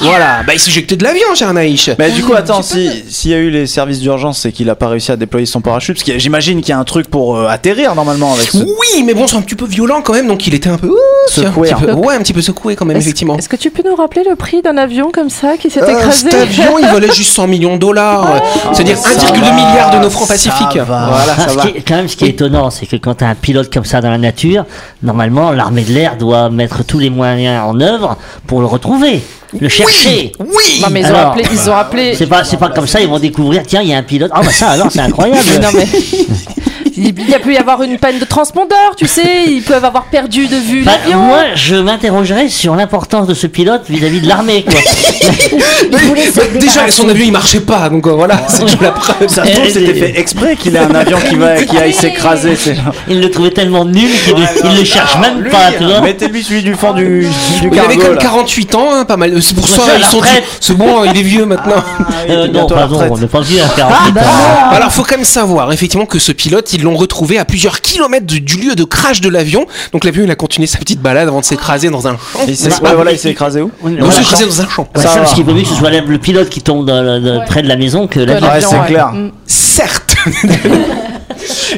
Voilà, 0.01 0.43
bah 0.45 0.53
il 0.53 0.59
s'est 0.59 0.69
éjecté 0.69 0.95
de 0.95 1.03
l'avion, 1.03 1.35
cher 1.35 1.53
Naïch. 1.53 1.89
Mais 1.99 2.11
du 2.11 2.23
coup, 2.23 2.33
attends, 2.33 2.61
si- 2.61 3.03
s'il 3.09 3.31
y 3.31 3.33
a 3.33 3.37
eu 3.37 3.49
les 3.49 3.67
services 3.67 3.99
d'urgence, 3.99 4.39
c'est 4.39 4.51
qu'il 4.51 4.69
a 4.69 4.75
pas 4.75 4.87
réussi 4.87 5.11
à 5.11 5.15
déployer 5.17 5.45
son 5.45 5.61
parachute, 5.61 5.95
parce 5.97 6.09
que 6.09 6.17
j'imagine 6.19 6.61
qu'il 6.61 6.69
y 6.69 6.73
a 6.73 6.79
un 6.79 6.83
truc 6.83 7.09
pour 7.09 7.35
euh, 7.37 7.47
atterrir 7.47 7.95
normalement 7.95 8.33
avec 8.33 8.49
ce. 8.49 8.57
Oui, 8.57 9.03
mais 9.05 9.13
bon, 9.13 9.27
c'est 9.27 9.35
un 9.35 9.41
petit 9.41 9.55
peu 9.55 9.65
violent 9.65 10.01
quand 10.01 10.13
même, 10.13 10.27
donc 10.27 10.47
il 10.47 10.53
était 10.55 10.69
un 10.69 10.77
peu 10.77 10.87
ouh, 10.87 10.95
Secoué, 11.27 11.71
un 11.71 11.75
petit 11.75 11.83
peu- 11.85 11.91
hein. 11.91 11.95
ouais, 11.95 12.15
un 12.15 12.19
petit 12.19 12.33
peu 12.33 12.41
secoué 12.41 12.75
quand 12.75 12.85
même, 12.85 12.97
Est-ce 12.97 13.05
effectivement. 13.07 13.37
est-ce 13.37 13.49
que 13.49 13.55
tu 13.57 13.71
peux 13.71 13.83
nous 13.87 13.95
rappeler 13.95 14.23
le 14.29 14.35
prix 14.35 14.61
d'un 14.61 14.77
avion 14.77 15.11
comme 15.11 15.29
ça 15.29 15.57
qui 15.57 15.69
s'est 15.69 15.81
Euh, 15.83 15.87
écrasé 15.97 16.29
cet 16.29 16.33
avion, 16.33 16.79
il 16.79 16.85
valait 16.87 17.11
juste 17.11 17.31
100 17.33 17.47
millions 17.47 17.73
de 17.75 17.79
dollars, 17.79 18.41
c'est-à-dire 18.73 18.97
ça 18.97 19.09
1,2 19.09 19.39
va, 19.41 19.51
milliard 19.51 19.91
de 19.91 19.97
nos 20.03 20.09
francs 20.09 20.27
ça 20.27 20.33
pacifiques. 20.33 20.77
va. 20.77 20.83
Voilà, 21.09 21.35
Ah, 21.37 21.47
ça 21.49 21.53
va. 21.55 21.61
qui 21.67 21.81
quand 21.83 21.95
même, 21.95 22.07
ce 22.07 22.15
qui 22.15 22.25
est 22.25 22.29
étonnant, 22.29 22.69
c'est 22.69 22.85
que 22.85 22.95
quand 22.95 23.15
tu 23.15 23.23
as 23.23 23.27
un 23.29 23.35
pilote 23.35 23.71
comme 23.73 23.85
ça 23.85 24.01
dans 24.01 24.09
la 24.11 24.17
nature, 24.17 24.65
normalement, 25.03 25.51
l'armée 25.51 25.83
de 25.83 25.93
l'air 25.93 26.15
doit 26.17 26.49
mettre 26.49 26.83
tous 26.83 26.99
les 26.99 27.09
moyens 27.09 27.63
en 27.65 27.79
œuvre 27.81 28.17
pour 28.47 28.59
le 28.61 28.65
retrouver. 28.65 29.21
Le 29.57 29.69
chercher. 29.69 30.31
Oui 30.39 30.81
Non, 30.81 30.87
mais 30.91 31.01
ils 31.01 31.05
ont 31.05 31.09
Alors, 31.09 31.31
appelé. 31.31 31.45
Ils 31.51 31.69
ont 31.69 31.75
appelé. 31.75 32.15
C'est 32.15 32.27
pas, 32.27 32.43
c'est 32.43 32.57
pas 32.57 32.69
comme 32.69 32.87
ça, 32.87 33.01
ils 33.01 33.07
vont 33.07 33.19
découvrir, 33.19 33.63
tiens, 33.65 33.81
il 33.81 33.89
y 33.89 33.93
a 33.93 33.97
un 33.97 34.03
pilote. 34.03 34.31
Ah 34.33 34.41
bah 34.41 34.51
ça 34.51 34.69
alors, 34.69 34.91
c'est 34.91 34.99
incroyable. 34.99 35.47
non, 35.61 35.69
mais. 35.73 35.87
Il 37.01 37.29
y 37.29 37.33
a 37.35 37.39
pu 37.39 37.53
y 37.53 37.57
avoir 37.57 37.81
une 37.83 37.97
panne 37.97 38.19
de 38.19 38.25
transpondeur, 38.25 38.95
tu 38.97 39.07
sais. 39.07 39.45
Ils 39.47 39.61
peuvent 39.61 39.85
avoir 39.85 40.05
perdu 40.05 40.47
de 40.47 40.55
vue 40.55 40.83
Bah, 40.83 40.91
l'avion. 41.03 41.19
moi, 41.19 41.39
je 41.55 41.75
m'interrogerais 41.75 42.49
sur 42.49 42.75
l'importance 42.75 43.27
de 43.27 43.33
ce 43.33 43.47
pilote 43.47 43.83
vis-à-vis 43.89 44.21
de 44.21 44.27
l'armée. 44.27 44.65
Bah, 44.67 45.97
Déjà, 46.59 46.89
son 46.89 47.09
avion 47.09 47.25
il 47.25 47.31
marchait 47.31 47.59
pas, 47.61 47.89
donc 47.89 48.05
euh, 48.07 48.11
voilà, 48.11 48.39
c'est 48.47 48.63
déjà 48.65 48.77
la 48.81 48.91
preuve. 48.91 49.27
Ça 49.27 49.45
se 49.45 49.51
trouve, 49.51 49.69
c'était 49.69 49.93
fait 49.93 50.19
exprès 50.19 50.55
qu'il 50.55 50.75
ait 50.75 50.79
un 50.79 50.93
avion 50.93 51.17
qui, 51.27 51.35
va, 51.35 51.55
qui 51.63 51.77
aille 51.77 51.93
s'écraser. 51.93 52.57
Il 53.07 53.21
le 53.21 53.31
trouvait 53.31 53.51
tellement 53.51 53.85
nul 53.85 54.09
qu'il 54.25 54.35
il 54.71 54.77
le 54.79 54.83
cherche 54.85 55.17
même 55.19 55.41
Lui, 55.41 55.49
pas, 55.49 55.71
tu 55.77 55.83
vois. 55.85 56.01
Mettez-lui 56.01 56.43
celui 56.43 56.63
du 56.63 56.75
fond 56.75 56.93
du, 56.93 57.27
du 57.61 57.69
Il 57.71 57.79
avait 57.79 57.95
cargo. 57.95 58.01
comme 58.01 58.15
là. 58.15 58.21
48 58.21 58.75
ans, 58.75 58.87
hein, 58.93 59.05
pas 59.05 59.17
mal. 59.17 59.41
C'est 59.41 59.55
pour 59.55 59.67
ça, 59.67 59.81
ils 59.97 60.03
sont 60.05 60.21
c'est 60.59 60.75
bon, 60.77 61.03
il 61.05 61.17
est 61.17 61.23
vieux 61.23 61.45
maintenant. 61.45 61.75
Ah, 61.77 62.03
il 62.27 62.31
Euh, 62.31 62.47
non, 62.47 62.67
pardon, 62.67 63.01
on 63.09 63.17
n'est 63.17 63.27
pas 63.27 63.39
à 63.39 63.69
48 63.77 64.17
ans. 64.17 64.21
Alors, 64.71 64.91
faut 64.91 65.03
quand 65.03 65.15
même 65.15 65.25
savoir, 65.25 65.71
effectivement, 65.71 66.05
que 66.05 66.19
ce 66.19 66.31
pilote, 66.31 66.71
ils 66.73 66.83
l'ont 66.83 66.88
retrouvé 66.95 67.37
à 67.37 67.45
plusieurs 67.45 67.81
kilomètres 67.81 68.25
du, 68.25 68.41
du 68.41 68.57
lieu 68.57 68.75
de 68.75 68.83
crash 68.83 69.21
de 69.21 69.29
l'avion. 69.29 69.65
Donc, 69.93 70.03
l'avion, 70.03 70.23
il 70.23 70.31
a 70.31 70.35
continué 70.35 70.67
sa 70.67 70.77
petite 70.77 71.01
balade 71.01 71.27
avant 71.27 71.39
de 71.39 71.45
s'écraser 71.45 71.89
dans 71.89 72.07
un 72.07 72.17
champ. 72.17 72.39
Il 72.47 72.55
s'est 72.55 72.69
ouais, 72.81 72.95
voilà, 72.95 73.11
il 73.11 73.19
s'est 73.19 73.31
écrasé 73.31 73.61
où 73.61 73.71
Donc, 73.83 73.97
il 74.07 74.11
s'est 74.11 74.21
écrasé 74.21 74.45
dans 74.45 74.61
un 74.61 74.69
champ. 74.69 74.87
Ça 74.95 75.01
ça, 75.01 75.17
parce 75.17 75.33
qu'il 75.33 75.43
vaut 75.43 75.53
mieux 75.53 75.63
que 75.63 75.67
ce 75.67 75.75
soit 75.75 75.89
le, 75.89 76.17
pilote 76.17 76.49
qui 76.49 76.61
tombe 76.61 76.85
dans 76.85 77.45
près 77.45 77.61
de 77.61 77.67
la 77.67 77.77
maison 77.77 78.07
que 78.07 78.19
l'avion. 78.19 78.47
Ouais, 78.47 78.61
c'est 78.61 78.75
ouais. 78.75 78.87
clair. 78.87 79.11
Mm. 79.13 79.31
Certes. 79.45 80.15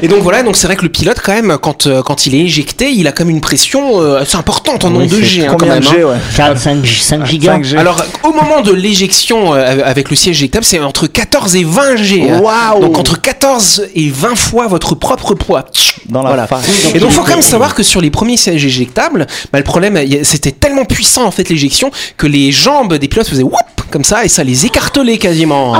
Et 0.04 0.08
donc 0.08 0.22
voilà, 0.22 0.42
donc 0.42 0.56
c'est 0.56 0.66
vrai 0.66 0.74
que 0.74 0.82
le 0.82 0.88
pilote 0.88 1.18
quand 1.22 1.32
même, 1.32 1.56
quand, 1.62 1.86
euh, 1.86 2.02
quand 2.02 2.26
il 2.26 2.34
est 2.34 2.40
éjecté, 2.40 2.90
il 2.90 3.06
a 3.06 3.12
comme 3.12 3.30
une 3.30 3.40
pression 3.40 4.00
euh, 4.02 4.20
assez 4.20 4.36
importante 4.36 4.84
en 4.84 4.88
Oui, 4.88 4.94
nombre 4.94 5.06
de 5.06 5.14
c'est 5.16 5.22
G 5.24 5.46
hein, 5.46 5.54
quand 5.56 5.64
même. 5.64 5.78
de 5.80 5.86
hein. 5.86 5.92
G, 5.92 6.02
ouais 6.04 6.16
4, 6.36 6.58
5, 6.58 6.84
5 6.86 7.24
gigas. 7.26 7.52
5 7.52 7.64
G. 7.64 7.78
Alors, 7.78 8.02
au 8.24 8.32
moment 8.32 8.62
de 8.62 8.72
l'éjection 8.72 9.54
euh, 9.54 9.78
avec 9.84 10.10
le 10.10 10.16
siège 10.16 10.38
éjectable, 10.38 10.64
c'est 10.64 10.80
entre 10.80 11.06
14 11.06 11.54
et 11.54 11.62
20 11.64 11.96
G. 11.96 12.28
hein. 12.28 12.40
Waouh 12.40 12.80
Donc 12.80 12.98
entre 12.98 13.20
14 13.20 13.86
et 13.94 14.10
20 14.10 14.34
fois 14.34 14.66
votre 14.66 14.96
propre 14.96 15.34
poids. 15.34 15.66
Dans 16.08 16.22
la 16.22 16.30
Voilà. 16.30 16.46
face. 16.48 16.66
Et 16.94 16.98
donc, 16.98 17.10
il 17.10 17.14
faut 17.14 17.22
quand 17.22 17.30
même 17.30 17.42
savoir 17.42 17.74
que 17.76 17.84
sur 17.84 18.00
les 18.00 18.10
premiers 18.10 18.36
sièges 18.36 18.64
éjectables, 18.64 19.28
bah, 19.52 19.58
le 19.60 19.64
problème, 19.64 19.96
c'était 20.24 20.50
tellement 20.50 20.84
puissant 20.84 21.24
en 21.26 21.30
fait 21.30 21.48
l'éjection 21.48 21.92
que 22.16 22.26
les 22.26 22.50
jambes 22.50 22.94
des 22.94 23.06
pilotes 23.06 23.28
faisaient 23.28 23.44
whoop 23.44 23.54
comme 23.92 24.02
ça 24.04 24.24
et 24.24 24.28
ça 24.28 24.42
les 24.42 24.66
écartelait 24.66 25.18
quasiment. 25.18 25.72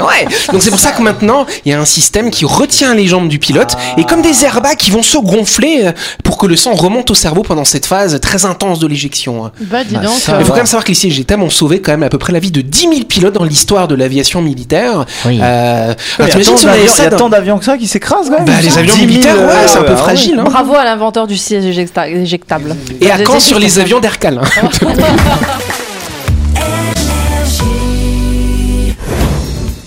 Ouais. 0.00 0.26
Donc 0.52 0.62
c'est 0.62 0.70
pour 0.70 0.78
ça 0.78 0.92
que 0.92 1.02
maintenant, 1.02 1.46
il 1.64 1.72
y 1.72 1.74
a 1.74 1.80
un 1.80 1.84
système 1.84 2.30
qui 2.30 2.44
retient 2.54 2.94
les 2.94 3.06
jambes 3.06 3.28
du 3.28 3.38
pilote 3.38 3.76
et 3.98 4.04
comme 4.04 4.22
des 4.22 4.44
airbags 4.44 4.76
qui 4.76 4.90
vont 4.90 5.02
se 5.02 5.18
gonfler 5.18 5.82
euh, 5.84 5.92
pour 6.22 6.38
que 6.38 6.46
le 6.46 6.56
sang 6.56 6.72
remonte 6.74 7.10
au 7.10 7.14
cerveau 7.14 7.42
pendant 7.42 7.64
cette 7.64 7.86
phase 7.86 8.18
très 8.20 8.44
intense 8.46 8.78
de 8.78 8.86
l'éjection. 8.86 9.50
Bah, 9.62 9.84
dis 9.84 9.94
donc. 9.94 10.04
ça 10.18 10.34
euh, 10.34 10.36
Il 10.40 10.44
faut 10.44 10.50
quand 10.52 10.56
même 10.58 10.66
savoir 10.66 10.84
que 10.84 10.88
les 10.88 10.94
sièges 10.94 11.12
éjectables 11.14 11.42
ont 11.42 11.50
sauvé 11.50 11.80
quand 11.80 11.92
même 11.92 12.02
à 12.02 12.08
peu 12.08 12.18
près 12.18 12.32
la 12.32 12.38
vie 12.38 12.50
de 12.50 12.60
10 12.60 12.80
000 12.80 12.92
pilotes 13.08 13.34
dans 13.34 13.44
l'histoire 13.44 13.88
de 13.88 13.94
l'aviation 13.94 14.40
militaire. 14.42 15.04
Oui. 15.26 15.38
Euh, 15.42 15.44
alors, 15.84 15.94
Il 16.18 16.26
y 16.28 16.30
a 16.30 16.44
tant 16.44 16.56
si 16.56 17.08
dans- 17.16 17.28
d'avions 17.28 17.58
que 17.58 17.64
ça 17.64 17.76
qui 17.76 17.86
s'écrasent 17.86 18.28
quand 18.30 18.36
même. 18.36 18.44
Bah, 18.44 18.52
les 18.62 18.78
avions 18.78 18.92
10 18.94 19.00
000, 19.00 19.06
militaires, 19.10 19.36
ouais, 19.38 19.52
c'est 19.66 19.78
un 19.78 19.82
peu 19.82 19.90
ouais. 19.92 19.96
fragile. 19.96 20.38
hein. 20.38 20.44
Bravo 20.44 20.74
à 20.74 20.84
l'inventeur 20.84 21.26
du 21.26 21.36
siège 21.36 21.64
éjecta- 21.64 22.08
éjectable. 22.08 22.76
Et 23.00 23.10
à 23.10 23.18
quand 23.18 23.40
sur 23.40 23.58
les 23.58 23.78
avions 23.78 24.00
d'Aircal 24.00 24.40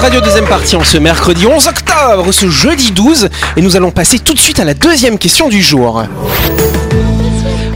Radio 0.00 0.20
deuxième 0.22 0.46
partie 0.46 0.76
en 0.76 0.84
ce 0.84 0.96
mercredi 0.96 1.46
11 1.46 1.66
octobre, 1.68 2.32
ce 2.32 2.48
jeudi 2.48 2.90
12, 2.90 3.28
et 3.56 3.60
nous 3.60 3.76
allons 3.76 3.90
passer 3.90 4.18
tout 4.18 4.32
de 4.32 4.38
suite 4.38 4.58
à 4.58 4.64
la 4.64 4.72
deuxième 4.72 5.18
question 5.18 5.48
du 5.48 5.60
jour. 5.62 6.02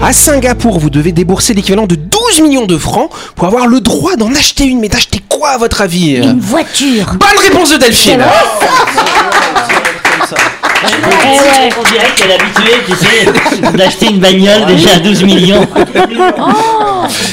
À 0.03 0.13
Singapour, 0.13 0.79
vous 0.79 0.91
devez 0.91 1.13
débourser 1.13 1.55
l'équivalent 1.55 1.87
de 1.87 1.95
12 1.95 2.41
millions 2.41 2.67
de 2.67 2.79
francs 2.79 3.11
pour 3.37 3.47
avoir 3.47 3.67
le 3.67 3.81
droit 3.81 4.17
d'en 4.17 4.33
acheter 4.35 4.65
une. 4.65 4.81
Mais 4.81 4.89
d'acheter 4.89 5.21
quoi 5.29 5.51
à 5.51 5.59
votre 5.59 5.83
avis? 5.83 6.17
Une 6.17 6.41
voiture. 6.41 7.15
Bonne 7.15 7.43
réponse 7.43 7.71
de 7.73 7.77
Delphine 7.77 8.25
ouais, 10.85 11.71
on 11.79 11.83
dirait 11.91 12.07
qu'elle 12.17 12.31
est 12.31 12.41
habituée, 12.41 12.79
tu 12.87 12.95
sais, 13.67 13.73
d'acheter 13.77 14.07
une 14.11 14.19
bagnole 14.21 14.67
déjà 14.67 14.91
à 14.95 14.99
12 14.99 15.23
millions. 15.25 15.67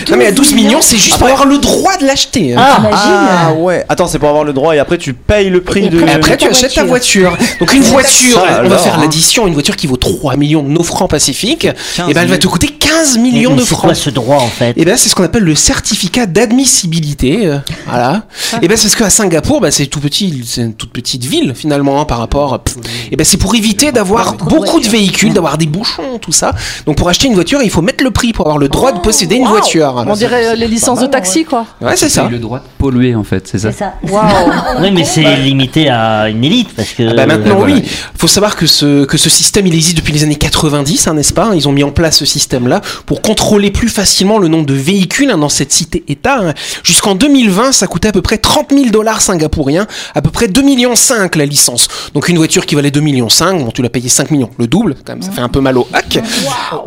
Non 0.10 0.18
mais 0.18 0.28
à 0.28 0.32
12 0.32 0.54
millions, 0.54 0.82
c'est 0.82 0.98
juste 0.98 1.18
pour 1.18 1.28
avoir 1.28 1.46
le 1.46 1.58
droit 1.58 1.98
de 1.98 2.06
l'acheter. 2.06 2.54
hein. 2.56 2.62
Ah 2.92 3.54
ouais. 3.54 3.86
Attends, 3.90 4.08
c'est 4.08 4.20
pour 4.20 4.30
avoir 4.30 4.44
le 4.44 4.54
droit 4.54 4.76
et 4.76 4.80
après 4.80 4.98
tu 4.98 5.14
payes 5.14 5.50
le 5.50 5.62
prix 5.62 5.90
de. 5.90 6.00
Et 6.02 6.12
après, 6.12 6.38
tu 6.38 6.48
achètes 6.48 6.74
ta 6.74 6.84
voiture. 6.84 7.38
Donc, 7.60 7.74
une 7.74 7.82
voiture, 7.84 8.36
Ça, 8.42 8.62
on 8.64 8.70
va 8.70 8.78
faire 8.78 8.96
hein. 8.96 9.02
l'addition, 9.02 9.48
une 9.48 9.54
voiture 9.54 9.76
qui 9.76 9.88
vaut 9.88 9.98
3 9.98 10.36
millions 10.36 10.64
de 10.64 10.70
nos 10.70 10.84
francs 10.84 11.10
pacifiques, 11.10 11.66
et 11.66 11.74
15 11.96 12.08
ben 12.14 12.22
elle 12.22 12.28
va 12.28 12.34
000. 12.36 12.38
te 12.38 12.48
coûter 12.48 12.68
15 12.68 13.18
millions 13.18 13.52
Mais 13.52 13.58
de 13.58 13.62
c'est 13.62 13.68
francs. 13.68 13.82
quoi 13.82 13.96
ce 13.96 14.10
droit 14.10 14.38
en 14.42 14.48
fait 14.48 14.74
Et 14.78 14.86
ben 14.86 14.98
c'est 14.98 15.10
ce 15.10 15.16
qu'on 15.16 15.24
appelle 15.24 15.44
le 15.44 15.56
certificat 15.56 16.26
d'admissibilité. 16.26 17.48
euh, 17.48 17.58
voilà. 17.88 18.24
Et 18.62 18.68
ben 18.68 18.76
c'est 18.78 18.88
parce 18.90 18.96
qu'à 18.96 19.10
Singapour, 19.10 19.62
bah, 19.62 19.72
c'est 19.72 19.86
tout 19.88 20.00
petit, 20.00 20.44
c'est 20.46 20.62
une 20.62 20.74
toute 20.74 20.92
petite 20.92 21.24
ville 21.26 21.54
finalement 21.56 22.02
hein, 22.02 22.06
par 22.06 22.18
rapport. 22.20 22.60
pff. 22.60 22.76
Et 23.12 23.16
ben 23.16 23.24
c'est 23.24 23.38
pour 23.42 23.56
éviter 23.56 23.92
d'avoir 23.92 24.36
beaucoup 24.36 24.80
de 24.80 24.88
véhicules, 24.88 25.34
d'avoir 25.34 25.58
des 25.58 25.66
bouchons, 25.66 26.20
tout 26.22 26.32
ça. 26.32 26.54
Donc 26.86 26.96
pour 26.96 27.10
acheter 27.10 27.28
une 27.28 27.34
voiture, 27.34 27.60
il 27.64 27.72
faut 27.72 27.82
mettre 27.82 28.04
le 28.04 28.12
prix 28.12 28.34
pour 28.34 28.46
avoir 28.46 28.60
le 28.60 28.70
droit 28.70 28.92
de 28.92 29.00
posséder 29.00 29.36
une 29.36 29.48
voiture. 29.48 30.06
On 30.08 30.14
dirait 30.14 30.50
euh, 30.50 30.56
les 30.56 30.68
licences 30.68 31.00
de 31.00 31.08
taxi, 31.08 31.44
quoi. 31.44 31.66
Ouais, 31.82 31.96
c'est 31.96 32.08
ça. 32.08 32.28
le 32.30 32.38
droit 32.38 32.60
de 32.60 32.66
polluer 32.78 33.16
en 33.16 33.24
fait, 33.24 33.48
c'est 33.48 33.58
ça. 33.58 33.72
C'est 33.72 33.80
ça. 33.80 33.94
Waouh. 34.08 34.52
Oui, 34.82 34.92
mais 34.92 35.04
c'est 35.04 35.36
limité 35.38 35.90
à 35.90 36.30
une 36.30 36.44
élite 36.44 36.70
parce 36.76 36.90
que. 36.90 37.04
Ah 37.10 37.14
bah 37.16 37.26
maintenant 37.26 37.56
voilà. 37.58 37.74
oui, 37.76 37.84
faut 38.16 38.28
savoir 38.28 38.56
que 38.56 38.68
ce 38.68 39.06
que 39.06 39.18
ce 39.18 39.30
système 39.30 39.66
il 39.66 39.74
existe 39.74 39.98
depuis 39.98 40.14
les 40.14 40.24
années 40.24 40.36
90, 40.36 41.08
hein, 41.08 41.16
n'est-ce 41.16 41.34
pas? 41.34 41.52
Ils 41.56 41.68
ont 41.68 41.72
mis 41.72 41.84
en 41.84 41.92
place 41.92 42.18
ce 42.20 42.26
système-là 42.26 42.82
pour 43.08 43.24
contrôler 43.24 43.72
plus 43.72 43.90
facilement 43.90 44.38
le 44.38 44.50
nombre 44.50 44.68
de 44.68 44.76
véhicules 44.76 45.32
hein, 45.32 45.40
dans 45.40 45.50
cette 45.50 45.72
cité-État. 45.72 46.38
hein. 46.42 46.54
Jusqu'en 46.84 47.16
2020, 47.16 47.72
ça 47.72 47.88
coûtait 47.88 48.10
à 48.10 48.12
peu 48.12 48.22
près 48.22 48.38
30 48.38 48.68
000 48.72 48.90
dollars 48.92 49.22
singapouriens, 49.22 49.88
à 50.14 50.22
peu 50.22 50.30
près 50.30 50.48
2 50.48 50.62
millions 50.62 50.96
5 50.96 51.36
la 51.36 51.46
licence. 51.46 51.88
Donc 52.14 52.30
une 52.30 52.38
voiture 52.38 52.66
qui 52.68 52.76
valait 52.76 52.92
2 52.92 53.00
millions 53.00 53.21
5, 53.30 53.64
bon 53.66 53.72
tu 53.72 53.82
l'as 53.82 53.90
payé 53.90 54.10
5 54.10 54.32
millions, 54.32 54.50
le 54.58 54.68
double, 54.68 54.96
quand 55.06 55.14
même, 55.14 55.22
ça 55.22 55.32
fait 55.32 55.42
un 55.42 55.50
peu 55.50 55.60
mal 55.62 55.78
au 55.78 55.88
hack. 55.94 56.20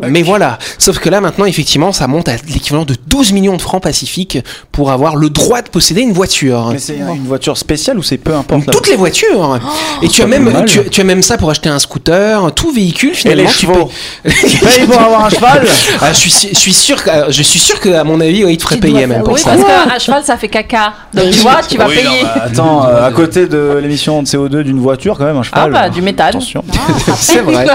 Mais 0.07 0.21
voilà, 0.23 0.57
sauf 0.77 0.99
que 0.99 1.09
là 1.09 1.21
maintenant 1.21 1.45
effectivement, 1.45 1.91
ça 1.91 2.07
monte 2.07 2.29
à 2.29 2.33
l'équivalent 2.47 2.85
de 2.85 2.95
12 3.07 3.31
millions 3.33 3.57
de 3.57 3.61
francs 3.61 3.81
pacifiques 3.81 4.37
pour 4.71 4.91
avoir 4.91 5.15
le 5.15 5.29
droit 5.29 5.61
de 5.61 5.69
posséder 5.69 6.01
une 6.01 6.13
voiture. 6.13 6.69
Mais 6.71 6.79
c'est 6.79 6.97
une 6.97 7.25
voiture 7.25 7.57
spéciale 7.57 7.97
ou 7.97 8.03
c'est 8.03 8.17
peu 8.17 8.33
importe 8.35 8.71
Toutes 8.71 8.87
les 8.87 8.95
voitures. 8.95 9.59
et 10.01 10.07
tu 10.07 10.21
as 10.21 10.27
même 10.27 10.65
tu, 10.65 10.79
tu 10.89 11.01
as 11.01 11.03
même 11.03 11.21
ça 11.21 11.37
pour 11.37 11.49
acheter 11.49 11.69
un 11.69 11.79
scooter, 11.79 12.53
tout 12.53 12.71
véhicule 12.71 13.11
Et 13.11 13.15
finalement. 13.15 13.43
les 13.43 13.49
tu 13.55 13.67
payes- 13.67 14.49
Tu 14.49 14.57
payes 14.57 14.85
pour 14.85 14.99
avoir 15.01 15.25
un 15.25 15.29
cheval 15.29 15.65
Ah, 16.01 16.11
je 16.13 16.17
suis 16.29 16.49
je 16.53 16.57
suis 16.59 16.73
sûr 16.73 17.03
que 17.03 17.09
je 17.29 17.41
suis 17.43 17.59
sûr 17.59 17.79
que 17.79 17.89
à 17.89 18.03
mon 18.03 18.19
avis, 18.21 18.43
ouais, 18.45 18.53
il 18.53 18.57
te 18.57 18.63
ferait 18.63 18.77
payer 18.77 19.07
même 19.07 19.23
pour 19.23 19.33
Oui, 19.33 19.39
ça. 19.39 19.51
parce 19.55 19.63
qu'un 19.63 19.99
cheval, 19.99 20.23
ça 20.23 20.37
fait 20.37 20.47
caca. 20.49 20.93
Donc, 21.13 21.31
tu 21.31 21.39
vois, 21.39 21.61
tu 21.67 21.77
vas 21.77 21.87
Oui, 21.87 21.95
payer. 21.95 22.05
non, 22.23 22.23
bah, 22.23 22.41
attends, 22.45 22.85
euh, 22.87 23.07
à 23.07 23.11
côté 23.11 23.47
de 23.47 23.79
l'émission 23.81 24.21
de 24.21 24.27
CO2 24.27 24.63
d'une 24.63 24.79
voiture, 24.79 25.17
quand 25.17 25.25
même, 25.25 25.37
un 25.37 25.41
Ah 25.51 25.65
cheval. 25.65 25.71
bah, 25.71 25.89
du 25.89 26.01
Attention. 26.27 26.63
C'est 27.19 27.39
vrai. 27.41 27.65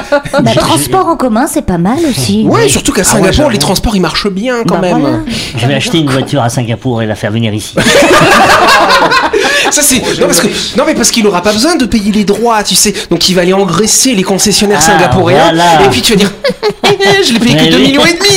Bah, 0.42 0.50
transport 0.56 1.06
en 1.08 1.16
commun, 1.16 1.46
c'est 1.46 1.62
pas 1.62 1.78
mal 1.78 1.98
aussi. 2.08 2.44
Ouais, 2.46 2.68
surtout 2.68 2.92
qu'à 2.92 3.02
Ah 3.04 3.14
ouais, 3.16 3.20
Singapour, 3.30 3.50
les 3.50 3.58
transports 3.58 3.94
ils 3.96 4.00
marchent 4.00 4.28
bien 4.30 4.64
quand 4.66 4.76
Bah, 4.76 4.80
même. 4.88 5.00
voilà. 5.00 5.16
Je 5.56 5.66
vais 5.66 5.74
acheter 5.74 5.98
une 5.98 6.10
voiture 6.10 6.42
à 6.42 6.48
Singapour 6.48 7.02
et 7.02 7.06
la 7.06 7.14
faire 7.14 7.30
venir 7.30 7.52
ici. 7.54 7.74
Ça 9.70 9.82
c'est 9.82 10.00
non 10.20 10.26
parce 10.26 10.40
que 10.40 10.48
non 10.76 10.84
mais 10.84 10.94
parce 10.94 11.10
qu'il 11.12 11.24
aura 11.26 11.42
pas 11.42 11.52
besoin 11.52 11.76
de 11.76 11.84
payer 11.84 12.10
les 12.10 12.24
droits, 12.24 12.62
tu 12.64 12.74
sais. 12.74 12.92
Donc 13.10 13.28
il 13.28 13.34
va 13.34 13.42
aller 13.42 13.52
engraisser 13.52 14.14
les 14.14 14.22
concessionnaires 14.24 14.80
Ah, 14.82 14.86
singapouriens 14.92 15.44
voilà. 15.44 15.84
et 15.84 15.88
puis 15.90 16.00
tu 16.02 16.12
vas 16.14 16.18
dire 16.18 16.32
je 17.24 17.32
l'ai 17.34 17.38
payé 17.38 17.56
que 17.56 17.62
Eh 17.66 17.70
2 17.70 17.76
oui. 17.76 17.82
millions 17.82 18.04
et 18.04 18.14
demi. 18.14 18.28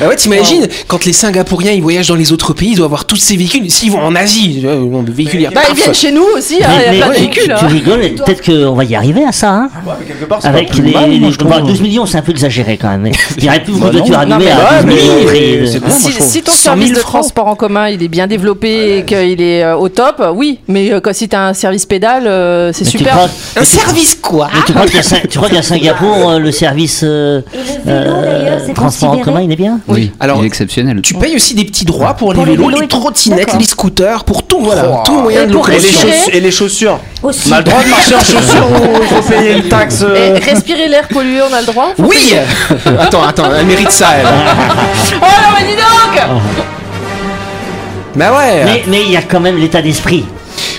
Bah 0.00 0.08
ouais, 0.08 0.16
t'imagines, 0.16 0.66
quand 0.88 1.04
les 1.04 1.12
Singapouriens 1.12 1.72
ils 1.72 1.82
voyagent 1.82 2.08
dans 2.08 2.14
les 2.14 2.32
autres 2.32 2.54
pays, 2.54 2.70
ils 2.70 2.76
doivent 2.76 2.86
avoir 2.86 3.04
tous 3.04 3.16
ces 3.16 3.36
véhicules. 3.36 3.70
S'ils 3.70 3.92
vont 3.92 4.00
en 4.00 4.16
Asie, 4.16 4.62
euh, 4.64 4.84
le 5.06 5.12
véhicules, 5.12 5.40
il 5.40 5.42
y 5.42 5.46
a 5.46 5.50
Bah, 5.50 5.60
ils 5.68 5.76
viennent 5.76 5.94
chez 5.94 6.10
nous 6.10 6.24
aussi, 6.36 6.56
hein, 6.64 6.68
il 6.90 6.98
y 6.98 7.02
a 7.02 7.04
plein 7.06 7.14
de 7.14 7.18
véhicules. 7.18 7.42
tu, 7.44 7.50
hein. 7.52 7.56
tu 7.58 7.66
rigoles, 7.66 8.00
peut-être 8.24 8.42
qu'on 8.44 8.72
va 8.74 8.84
y 8.84 8.94
arriver 8.96 9.22
à 9.24 9.32
ça. 9.32 9.50
Hein 9.50 9.70
quelque 10.08 10.24
part, 10.24 10.38
c'est 10.40 10.48
pas 10.50 10.54
Avec 10.56 10.70
plus 10.70 10.82
les, 10.82 10.92
mal, 10.92 11.10
moi, 11.10 11.18
les- 11.28 11.32
je 11.32 11.38
trouve. 11.38 11.50
bah, 11.50 11.60
12 11.60 11.80
millions, 11.82 12.06
c'est 12.06 12.16
un 12.18 12.22
peu 12.22 12.32
exagéré 12.32 12.78
quand 12.78 12.88
même. 12.88 13.06
Il 13.36 13.42
n'y 13.42 13.48
aurait 13.48 13.62
plus 13.62 13.74
de 13.74 13.78
Bah 13.78 13.90
voitures 13.90 14.18
à 14.18 14.24
12 14.26 14.34
ouais, 14.38 14.38
millions. 14.84 15.14
mais 15.18 15.24
prix 15.26 15.58
de- 15.58 15.66
c'est 15.66 15.78
bien, 15.84 15.98
moi, 15.98 16.10
je 16.18 16.22
Si, 16.22 16.42
ton 16.42 16.52
100 16.52 16.56
000 16.56 16.76
service 16.78 16.92
de 16.94 17.00
transport 17.00 17.46
en 17.48 17.54
commun 17.54 17.88
il 17.88 18.02
est 18.02 18.08
bien 18.08 18.26
développé 18.26 18.98
et 18.98 19.04
qu'il 19.04 19.40
est 19.42 19.62
euh, 19.62 19.76
au 19.76 19.88
top, 19.88 20.22
oui. 20.34 20.58
Mais 20.68 20.90
euh, 20.92 21.00
si 21.12 21.28
t'as 21.28 21.48
un 21.48 21.54
service 21.54 21.84
pédale, 21.86 22.72
c'est 22.72 22.84
super. 22.84 23.28
Un 23.56 23.64
service 23.64 24.16
quoi? 24.20 24.48
tu 24.66 24.72
crois 25.38 25.48
qu'à 25.50 25.62
Singapour, 25.62 26.38
le 26.40 26.50
service 26.50 27.04
transport 28.74 29.12
en 29.12 29.18
commun, 29.18 29.41
il 29.42 29.52
est 29.52 29.56
bien 29.56 29.80
Oui, 29.88 30.12
Alors, 30.20 30.38
il 30.38 30.44
est 30.44 30.46
exceptionnel. 30.46 31.00
Tu 31.02 31.14
payes 31.14 31.34
aussi 31.36 31.54
des 31.54 31.64
petits 31.64 31.84
droits 31.84 32.14
pour, 32.14 32.32
Pour 32.32 32.46
les 32.46 32.52
vélos, 32.56 32.70
les 32.80 32.88
trottinettes, 32.88 33.54
les 33.58 33.64
scooters, 33.64 34.24
pour 34.24 34.46
tout, 34.46 34.60
voilà, 34.60 34.84
Oh. 34.90 35.02
tout 35.04 35.20
moyen 35.20 35.42
Et 35.42 35.46
de 35.46 35.52
Et 35.56 35.78
les, 36.30 36.36
et 36.36 36.40
les 36.40 36.50
chaussures 36.50 36.98
Aussi. 37.22 37.48
On 37.50 37.52
a 37.52 37.58
le 37.58 37.64
droit 37.64 37.82
de 37.82 37.88
marcher 37.88 38.14
en 38.14 38.20
chaussures 38.20 38.66
ou 38.70 38.98
il 39.02 39.06
faut 39.08 39.22
payer 39.32 39.52
une 39.56 39.68
taxe 39.68 40.02
euh, 40.02 40.36
Et 40.36 40.38
respirer 40.38 40.88
l'air 40.88 41.08
pollué, 41.08 41.40
on 41.42 41.52
a 41.54 41.60
le 41.60 41.66
droit? 41.66 41.88
Oui. 41.98 42.34
Attends, 42.98 43.22
attends, 43.22 43.54
elle 43.54 43.66
mérite 43.66 43.90
ça, 43.90 44.08
elle. 44.18 44.26
Oh 44.26 45.24
non, 45.24 45.56
mais 45.58 45.66
dis 45.66 45.76
donc 45.76 46.22
Bah 48.16 48.32
ouais 48.36 48.64
Mais 48.64 48.82
mais 48.88 49.02
il 49.02 49.10
y 49.10 49.16
a 49.16 49.22
quand 49.22 49.40
même 49.40 49.56
l'état 49.56 49.82
d'esprit. 49.82 50.24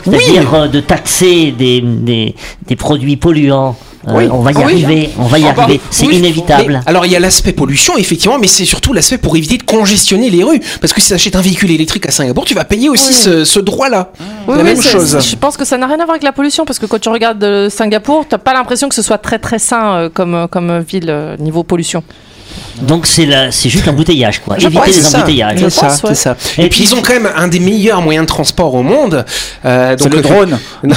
Oui. 0.05 0.17
C'est-à-dire 0.19 0.53
euh, 0.53 0.67
de 0.67 0.79
taxer 0.81 1.53
des, 1.57 1.81
des, 1.81 2.35
des 2.67 2.75
produits 2.75 3.15
polluants. 3.17 3.75
Euh, 4.07 4.11
Oui. 4.15 4.27
On 4.31 4.39
va 4.41 4.51
y 4.51 4.55
Ah 4.57 4.59
oui. 4.65 4.83
arriver, 4.83 5.09
on 5.17 5.23
va 5.27 5.39
y 5.39 5.45
Ah, 5.45 5.53
arriver. 5.57 5.77
bah, 5.77 5.83
C'est 5.89 6.05
oui. 6.07 6.17
inévitable. 6.17 6.81
Mais, 6.85 6.89
alors 6.89 7.05
il 7.05 7.11
y 7.11 7.15
a 7.15 7.19
l'aspect 7.19 7.53
pollution 7.53 7.95
effectivement, 7.97 8.37
mais 8.39 8.47
c'est 8.47 8.65
surtout 8.65 8.91
l'aspect 8.93 9.17
pour 9.17 9.35
éviter 9.37 9.57
de 9.57 9.63
congestionner 9.63 10.29
les 10.29 10.43
rues. 10.43 10.59
Parce 10.81 10.91
que 10.93 11.01
si 11.01 11.07
tu 11.07 11.13
achètes 11.13 11.35
un 11.35 11.41
véhicule 11.41 11.71
électrique 11.71 12.05
à 12.07 12.11
Singapour, 12.11 12.45
tu 12.45 12.53
vas 12.53 12.65
payer 12.65 12.89
aussi 12.89 13.07
Oui. 13.09 13.13
ce, 13.13 13.45
ce 13.45 13.59
droit-là. 13.59 14.11
Oui, 14.47 14.55
la 14.57 14.63
oui, 14.63 14.63
même 14.63 14.81
chose. 14.81 15.17
Je 15.19 15.35
pense 15.37 15.55
que 15.57 15.65
ça 15.65 15.77
n'a 15.77 15.85
rien 15.87 15.95
à 15.95 16.05
voir 16.05 16.11
avec 16.11 16.23
la 16.23 16.31
pollution 16.33 16.65
parce 16.65 16.79
que 16.79 16.85
quand 16.85 16.99
tu 16.99 17.09
regardes 17.09 17.43
euh, 17.43 17.69
Singapour, 17.69 18.25
t'as 18.27 18.37
pas 18.37 18.53
l'impression 18.53 18.89
que 18.89 18.95
ce 18.95 19.01
soit 19.01 19.17
très 19.19 19.39
très 19.39 19.59
sain 19.59 19.93
euh, 19.93 20.09
comme, 20.13 20.47
comme 20.51 20.79
ville 20.79 21.35
niveau 21.39 21.63
pollution. 21.63 22.03
Donc 22.81 23.05
c'est 23.05 23.25
la- 23.25 23.51
c'est 23.51 23.69
juste 23.69 23.85
l'embouteillage, 23.85 24.39
quoi. 24.41 24.55
Je 24.57 24.65
Éviter 24.65 24.79
pense, 24.83 24.87
les 24.95 25.01
ça. 25.01 25.17
embouteillages. 25.17 25.59
C'est 25.59 25.65
Je 25.65 25.69
ça, 25.69 25.87
pense, 25.87 26.03
ouais. 26.03 26.15
ça. 26.15 26.35
Et 26.57 26.65
Et, 26.65 26.69
puis 26.69 26.81
puis- 26.81 26.89
ils 26.91 26.95
ont 26.95 27.01
quand 27.01 27.13
même 27.13 27.29
un 27.35 27.47
des 27.47 27.59
meilleurs 27.59 28.01
moyens 28.01 28.25
de 28.25 28.27
transport 28.27 28.73
au 28.73 28.81
monde. 28.83 29.25
Euh, 29.65 29.95
donc 29.95 30.13
le 30.13 30.21
drone. 30.21 30.59
Non, 30.83 30.93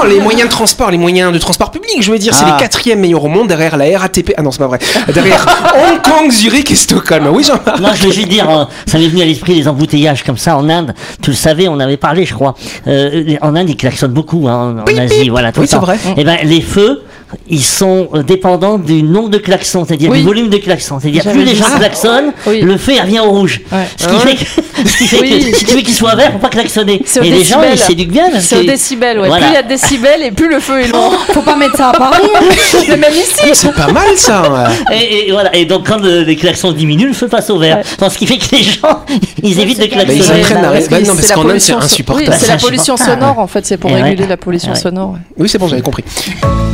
pas- 0.00 0.06
les 0.08 0.20
moyens 0.20 0.44
de 0.48 0.52
transport, 0.52 0.90
les 0.90 0.98
moyens 0.98 1.32
de 1.32 1.38
transport 1.38 1.70
public, 1.70 2.00
je 2.00 2.10
veux 2.10 2.18
dire, 2.18 2.34
c'est 2.34 2.44
Ah. 2.46 2.56
les 2.56 2.62
quatrièmes 2.62 3.00
meilleurs 3.00 3.24
au 3.24 3.28
monde 3.28 3.48
derrière 3.48 3.76
la 3.76 3.98
RATP. 3.98 4.32
Ah 4.36 4.42
non, 4.42 4.50
c'est 4.50 4.58
pas 4.58 4.66
vrai. 4.68 4.78
Derrière 5.12 5.44
Hong 5.74 6.00
Kong, 6.00 6.30
Zurich 6.30 6.70
et 6.70 6.74
Stockholm. 6.74 7.26
Oui, 7.32 7.42
jean 7.44 7.54
Non, 7.80 7.90
je 7.94 8.06
veux 8.06 8.12
juste 8.12 8.28
dire, 8.28 8.48
euh, 8.48 8.64
ça 8.86 8.98
m'est 8.98 9.08
venu 9.08 9.22
à 9.22 9.24
l'esprit 9.24 9.54
les 9.54 9.68
embouteillages 9.68 10.22
comme 10.22 10.38
ça 10.38 10.56
en 10.56 10.68
Inde. 10.68 10.94
Tu 11.22 11.30
le 11.30 11.36
savais, 11.36 11.68
on 11.68 11.80
avait 11.80 11.96
parlé, 11.96 12.24
je 12.24 12.34
crois. 12.34 12.54
Euh, 12.86 13.36
en 13.42 13.54
Inde, 13.56 13.70
ils 13.70 13.76
klaxonnent 13.76 14.12
beaucoup, 14.12 14.48
hein, 14.48 14.76
en 14.88 14.98
Asie, 14.98 15.28
voilà. 15.28 15.52
Tout 15.52 15.60
Oui, 15.60 15.66
c'est 15.68 15.76
vrai. 15.76 15.98
Eh 16.16 16.24
ben, 16.24 16.38
les 16.44 16.60
feux, 16.60 17.02
ils 17.48 17.62
sont 17.62 18.08
euh, 18.14 18.22
dépendants 18.22 18.78
du 18.78 19.02
nombre 19.02 19.28
de 19.28 19.38
klaxons, 19.38 19.84
c'est-à-dire 19.86 20.10
Oui. 20.10 20.18
du 20.20 20.24
volume 20.24 20.48
de 20.48 20.56
klaxons. 20.58 20.98
C'est-à-dire 21.00 21.22
plus 21.24 21.44
les 21.44 21.54
gens 21.54 21.64
ça. 21.64 21.78
klaxonnent, 21.78 22.32
Oui. 22.46 22.60
le 22.60 22.76
feu 22.76 22.92
revient 23.00 23.20
au 23.20 23.30
rouge. 23.30 23.60
Ouais. 23.72 23.78
Ce 23.96 24.06
qui 24.06 24.14
Ah 24.16 24.20
fait 24.20 24.34
que, 24.36 24.44
ce 24.88 24.96
qui 24.98 25.06
fait 25.06 25.20
Oui. 25.20 25.50
que 25.50 25.56
si 25.56 25.64
tu 25.64 25.74
veux 25.74 25.80
qu'il 25.82 25.94
soit 25.94 26.14
vert, 26.14 26.32
faut 26.32 26.38
pas 26.38 26.48
klaxonner. 26.48 27.02
Et 27.22 27.30
les 27.30 27.44
gens, 27.44 27.60
ils 27.70 27.78
s'éduquent 27.78 28.10
bien. 28.12 28.30
parce 28.30 28.44
C'est 28.44 28.56
au 28.56 28.60
que- 28.60 28.66
décibel, 28.66 29.20
ouais. 29.20 29.28
Voilà. 29.28 29.46
Plus 29.46 29.52
il 29.52 29.54
y 29.54 29.58
a 29.58 29.62
de 29.62 29.68
décibels 29.68 30.22
et 30.22 30.30
plus 30.30 30.48
le 30.48 30.60
feu 30.60 30.80
est 30.80 30.88
long. 30.88 31.10
Faut 31.32 31.42
pas 31.42 31.56
mettre 31.56 31.76
ça 31.76 31.90
à 31.90 31.92
Paris. 31.92 32.22
hein. 32.34 32.44
Mais 32.88 32.96
même 32.96 33.12
ici 33.12 33.40
C'est 33.52 33.72
pas 33.74 33.90
mal 33.92 34.06
ça. 34.16 34.42
ouais. 34.42 34.96
Et, 34.96 35.28
et 35.28 35.32
voilà. 35.32 35.54
Et 35.56 35.64
donc 35.64 35.86
quand 35.88 35.98
le- 35.98 36.22
les 36.22 36.36
klaxons 36.36 36.72
diminuent, 36.72 37.08
le 37.08 37.12
feu 37.12 37.28
passe 37.28 37.50
au 37.50 37.58
vert. 37.58 37.78
Ouais. 37.78 37.82
Donc, 37.98 38.12
ce 38.12 38.18
qui 38.18 38.26
fait 38.26 38.38
que 38.38 38.54
les 38.54 38.62
gens, 38.62 39.00
ils 39.42 39.58
évitent 39.60 39.78
de 39.78 39.84
Bah, 39.86 40.02
ils 40.08 40.18
klaxonner. 40.20 40.40
apprennent 40.40 40.58
à 40.58 40.60
Parce 40.62 40.66
arrêter. 40.74 40.88
Bah, 40.90 41.00
que 41.00 41.06
non, 41.06 41.14
parce 41.14 41.28
la 41.28 41.34
qu'en 41.34 41.48
Inde, 41.48 41.58
c'est 41.58 41.72
insupportable. 41.72 42.36
C'est 42.38 42.48
la 42.48 42.56
pollution 42.58 42.94
insupportable. 42.94 43.20
sonore 43.22 43.38
en 43.38 43.46
fait, 43.46 43.66
c'est 43.66 43.76
pour 43.76 43.90
réguler 43.90 44.26
la 44.26 44.36
pollution 44.36 44.74
sonore. 44.74 45.16
Oui, 45.38 45.48
c'est 45.48 45.58
bon, 45.58 45.68
j'avais 45.68 45.82
compris. 45.82 46.04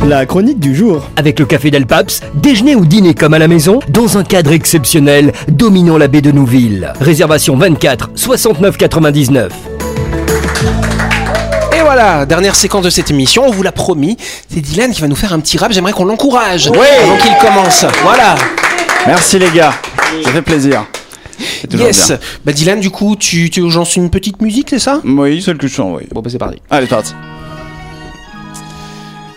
La 0.07 0.25
chronique 0.25 0.50
du 0.55 0.75
jour. 0.75 1.09
Avec 1.15 1.39
le 1.39 1.45
café 1.45 1.71
Del 1.71 1.85
Paps, 1.85 2.21
déjeuner 2.35 2.75
ou 2.75 2.85
dîner 2.85 3.13
comme 3.13 3.33
à 3.33 3.39
la 3.39 3.47
maison, 3.47 3.79
dans 3.89 4.17
un 4.17 4.23
cadre 4.23 4.51
exceptionnel, 4.51 5.31
dominant 5.49 5.97
la 5.97 6.07
baie 6.07 6.21
de 6.21 6.31
Nouville. 6.31 6.93
Réservation 6.99 7.55
24 7.57 8.11
69 8.15 8.77
99. 8.77 9.51
Et 11.77 11.81
voilà, 11.81 12.25
dernière 12.25 12.55
séquence 12.55 12.83
de 12.83 12.89
cette 12.89 13.09
émission, 13.11 13.45
on 13.47 13.51
vous 13.51 13.63
l'a 13.63 13.71
promis, 13.71 14.17
c'est 14.49 14.61
Dylan 14.61 14.91
qui 14.91 15.01
va 15.01 15.07
nous 15.07 15.15
faire 15.15 15.33
un 15.33 15.39
petit 15.39 15.57
rap, 15.57 15.71
j'aimerais 15.71 15.93
qu'on 15.93 16.05
l'encourage 16.05 16.67
Ouais. 16.69 16.77
avant 17.03 17.17
qu'il 17.17 17.35
commence. 17.37 17.85
Voilà. 18.03 18.35
Merci 19.07 19.39
les 19.39 19.49
gars, 19.49 19.73
ça 20.23 20.31
fait 20.31 20.41
plaisir. 20.41 20.85
C'est 21.61 21.67
toujours 21.67 21.87
Yes. 21.87 22.07
bien. 22.09 22.19
Bah 22.45 22.51
Dylan, 22.51 22.79
du 22.79 22.91
coup, 22.91 23.15
tu, 23.15 23.49
tu 23.49 23.61
urgences 23.61 23.95
une 23.95 24.09
petite 24.11 24.41
musique, 24.41 24.67
c'est 24.69 24.77
ça? 24.79 25.01
Oui, 25.03 25.41
celle 25.41 25.57
que 25.57 25.67
je 25.67 25.73
chante, 25.73 25.97
oui. 25.97 26.07
Bon 26.13 26.21
bah 26.21 26.29
c'est 26.31 26.37
parti. 26.37 26.61
Allez, 26.69 26.85
c'est 26.85 26.95
parti. 26.95 27.13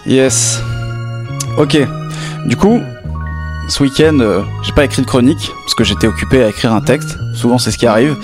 Yes. 0.07 0.61
Ok. 1.57 1.79
Du 2.47 2.57
coup, 2.57 2.81
ce 3.69 3.83
week-end, 3.83 4.19
euh, 4.21 4.43
j'ai 4.62 4.73
pas 4.73 4.85
écrit 4.85 5.03
de 5.03 5.07
chronique 5.07 5.53
parce 5.62 5.75
que 5.75 5.85
j'étais 5.85 6.07
occupé 6.07 6.43
à 6.43 6.49
écrire 6.49 6.73
un 6.73 6.81
texte. 6.81 7.17
Souvent, 7.35 7.59
c'est 7.59 7.71
ce 7.71 7.79
qui 7.79 7.87
arrive. 7.87 8.17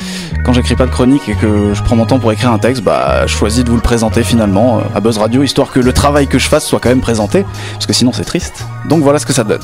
Quand 0.45 0.53
j'écris 0.53 0.75
pas 0.75 0.87
de 0.87 0.90
chronique 0.90 1.29
et 1.29 1.35
que 1.35 1.73
je 1.73 1.83
prends 1.83 1.97
mon 1.97 2.07
temps 2.07 2.19
pour 2.19 2.33
écrire 2.33 2.53
un 2.53 2.59
texte, 2.59 2.83
bah, 2.83 3.27
je 3.27 3.33
choisis 3.33 3.64
de 3.64 3.71
vous 3.71 3.77
le 3.77 3.83
présenter 3.83 4.25
finalement 4.25 4.79
euh, 4.79 4.83
à 4.95 5.01
Buzz 5.01 5.19
Radio, 5.19 5.43
histoire 5.43 5.71
que 5.71 5.81
le 5.81 5.93
travail 5.93 6.27
que 6.27 6.38
je 6.38 6.49
fasse 6.49 6.66
soit 6.66 6.81
quand 6.81 6.88
même 6.88 7.01
présenté, 7.01 7.45
parce 7.73 7.87
que 7.87 7.93
sinon 7.93 8.12
c'est 8.12 8.25
triste. 8.25 8.66
Donc 8.88 9.03
voilà 9.03 9.19
ce 9.19 9.27
que 9.27 9.33
ça 9.33 9.45
donne. 9.45 9.62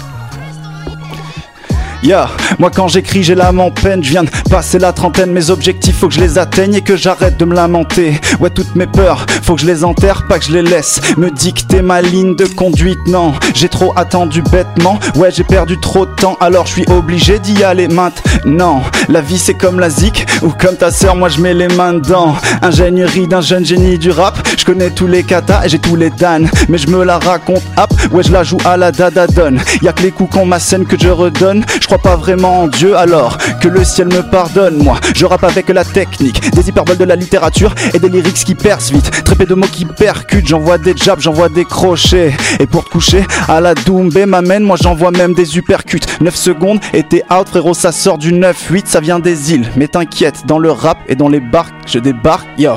Moi 2.61 2.71
quand 2.73 2.87
j'écris 2.87 3.25
j'ai 3.25 3.35
l'âme 3.35 3.59
en 3.59 3.73
peine, 3.73 4.05
je 4.05 4.11
viens 4.11 4.23
de 4.23 4.31
passer 4.49 4.79
la 4.79 4.92
trentaine, 4.92 5.33
mes 5.33 5.51
objectifs 5.51 5.99
faut 5.99 6.07
que 6.07 6.14
je 6.14 6.21
les 6.21 6.38
atteigne 6.38 6.75
et 6.75 6.81
que 6.81 6.95
j'arrête 6.95 7.37
de 7.37 7.45
me 7.45 7.53
lamenter. 7.55 8.21
Ouais 8.38 8.51
toutes 8.51 8.77
mes 8.77 8.87
peurs, 8.87 9.27
faut 9.42 9.57
que 9.57 9.62
je 9.62 9.66
les 9.66 9.83
enterre, 9.83 10.25
pas 10.29 10.38
que 10.38 10.45
je 10.45 10.53
les 10.53 10.62
laisse 10.62 11.01
me 11.16 11.33
dicter 11.33 11.83
ma 11.83 12.03
ligne 12.03 12.37
de 12.37 12.45
conduite. 12.45 12.99
Non, 13.09 13.33
j'ai 13.55 13.69
trop 13.69 13.92
attendu 13.97 14.40
bêtement, 14.42 15.01
ouais 15.16 15.31
j'ai 15.33 15.42
perdu 15.42 15.81
trop 15.81 16.07
de 16.07 16.12
temps, 16.12 16.37
alors 16.40 16.66
je 16.66 16.75
suis 16.75 16.85
obligé 16.90 17.40
d'y 17.40 17.64
aller 17.64 17.88
maintenant. 17.88 18.83
La 19.09 19.21
vie 19.21 19.38
c'est 19.38 19.55
comme 19.55 19.81
la 19.81 19.90
zik 19.90 20.27
ou 20.42 20.51
comme 20.51 20.77
ta 20.77 20.92
sœur, 20.92 21.16
moi 21.16 21.29
je 21.29 21.40
mets 21.40 21.55
les 21.55 21.69
mains 21.69 21.95
dedans. 21.95 22.37
Ingénierie 22.62 23.27
d'un 23.27 23.40
jeune 23.40 23.64
génie 23.64 23.99
du 23.99 24.12
rap, 24.12 24.38
je 24.57 24.64
connais 24.64 24.90
tous 24.90 25.09
les 25.09 25.25
katas 25.25 25.64
et 25.64 25.69
j'ai 25.69 25.81
tous 25.81 25.97
les 25.97 26.11
dan, 26.11 26.49
mais 26.69 26.79
je 26.79 26.87
me 26.87 27.03
la 27.03 27.19
raconte 27.19 27.64
hop, 27.77 27.92
ouais 28.12 28.23
je 28.23 28.31
la 28.31 28.45
joue 28.45 28.59
à 28.64 28.77
la 28.77 28.92
dada 28.92 29.27
donne. 29.27 29.61
Y 29.83 29.88
a 29.88 29.92
que 29.92 30.03
les 30.03 30.12
coups 30.12 30.33
qu'on 30.33 30.47
m'assène 30.47 30.87
que 30.87 30.97
je 30.97 31.09
redonne. 31.09 31.64
Pas 31.98 32.16
vraiment 32.16 32.62
en 32.62 32.68
Dieu 32.68 32.96
alors 32.96 33.38
que 33.61 33.68
le 33.68 33.85
ciel 33.85 34.09
me 34.09 34.22
pardonne. 34.22 34.76
Moi, 34.82 34.98
je 35.14 35.24
rappe 35.24 35.44
avec 35.44 35.68
la 35.68 35.85
technique, 35.85 36.50
des 36.52 36.68
hyperboles 36.68 36.96
de 36.96 37.04
la 37.04 37.16
littérature 37.16 37.74
et 37.94 37.98
des 37.98 38.09
lyrics 38.09 38.44
qui 38.44 38.54
percent 38.54 38.92
vite. 38.92 39.11
Trépé 39.24 39.46
de 39.46 39.54
mots 39.54 39.66
qui 39.70 39.85
percutent, 39.85 40.46
j'envoie 40.46 40.78
des 40.78 40.96
jabs, 40.96 41.20
j'envoie 41.20 41.48
des 41.48 41.64
crochets. 41.64 42.35
Et 42.61 42.66
pour 42.66 42.88
coucher 42.88 43.24
à 43.48 43.61
la 43.61 43.74
Doumbé 43.74 44.26
m'amène, 44.26 44.62
moi 44.62 44.76
j'envoie 44.80 45.11
même 45.11 45.35
des 45.35 45.56
uppercuts. 45.56 46.00
9 46.20 46.35
secondes 46.35 46.80
et 46.92 47.02
t'es 47.02 47.22
out, 47.30 47.48
frérot, 47.48 47.74
ça 47.74 47.92
sort 47.92 48.18
du 48.18 48.32
9-8, 48.32 48.82
ça 48.87 49.00
vient 49.00 49.18
des 49.18 49.52
îles. 49.52 49.70
Mais 49.76 49.88
t'inquiète, 49.88 50.46
dans 50.46 50.59
le 50.59 50.70
rap 50.70 50.98
et 51.09 51.14
dans 51.14 51.28
les 51.28 51.40
barques, 51.40 51.74
je 51.87 51.98
débarque, 51.98 52.46
yo. 52.59 52.72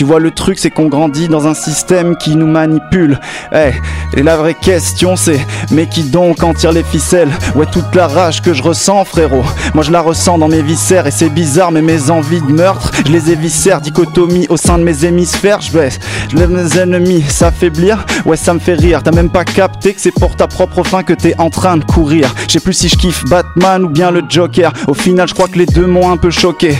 Tu 0.00 0.06
vois, 0.06 0.18
le 0.18 0.30
truc, 0.30 0.58
c'est 0.58 0.70
qu'on 0.70 0.86
grandit 0.86 1.28
dans 1.28 1.46
un 1.46 1.52
système 1.52 2.16
qui 2.16 2.34
nous 2.34 2.46
manipule. 2.46 3.20
Eh, 3.52 3.72
et 4.18 4.22
la 4.22 4.38
vraie 4.38 4.54
question, 4.54 5.14
c'est, 5.14 5.46
mais 5.72 5.88
qui 5.88 6.04
donc 6.04 6.42
en 6.42 6.54
tire 6.54 6.72
les 6.72 6.82
ficelles? 6.82 7.28
Ouais, 7.54 7.66
toute 7.66 7.94
la 7.94 8.08
rage 8.08 8.40
que 8.40 8.54
je 8.54 8.62
ressens, 8.62 9.04
frérot. 9.04 9.44
Moi, 9.74 9.84
je 9.84 9.90
la 9.90 10.00
ressens 10.00 10.38
dans 10.38 10.48
mes 10.48 10.62
viscères 10.62 11.06
et 11.06 11.10
c'est 11.10 11.28
bizarre, 11.28 11.70
mais 11.70 11.82
mes 11.82 12.10
envies 12.10 12.40
de 12.40 12.50
meurtre, 12.50 12.92
je 13.04 13.12
les 13.12 13.30
éviscère, 13.30 13.82
dichotomie 13.82 14.46
au 14.48 14.56
sein 14.56 14.78
de 14.78 14.84
mes 14.84 15.04
hémisphères. 15.04 15.60
Je 15.60 15.70
baisse, 15.70 15.98
je 16.30 16.36
lève 16.38 16.50
mes 16.50 16.78
ennemis, 16.78 17.22
s'affaiblir. 17.28 18.06
Ouais, 18.24 18.38
ça 18.38 18.54
me 18.54 18.58
fait 18.58 18.76
rire. 18.76 19.02
T'as 19.02 19.12
même 19.12 19.28
pas 19.28 19.44
capté 19.44 19.92
que 19.92 20.00
c'est 20.00 20.18
pour 20.18 20.34
ta 20.34 20.46
propre 20.46 20.82
fin 20.82 21.02
que 21.02 21.12
t'es 21.12 21.34
en 21.36 21.50
train 21.50 21.76
de 21.76 21.84
courir. 21.84 22.34
Je 22.48 22.52
sais 22.52 22.60
plus 22.60 22.72
si 22.72 22.88
je 22.88 22.96
kiffe 22.96 23.22
Batman 23.26 23.84
ou 23.84 23.90
bien 23.90 24.10
le 24.10 24.22
Joker. 24.26 24.72
Au 24.88 24.94
final, 24.94 25.28
je 25.28 25.34
crois 25.34 25.48
que 25.48 25.58
les 25.58 25.66
deux 25.66 25.86
m'ont 25.86 26.10
un 26.10 26.16
peu 26.16 26.30
choqué. 26.30 26.78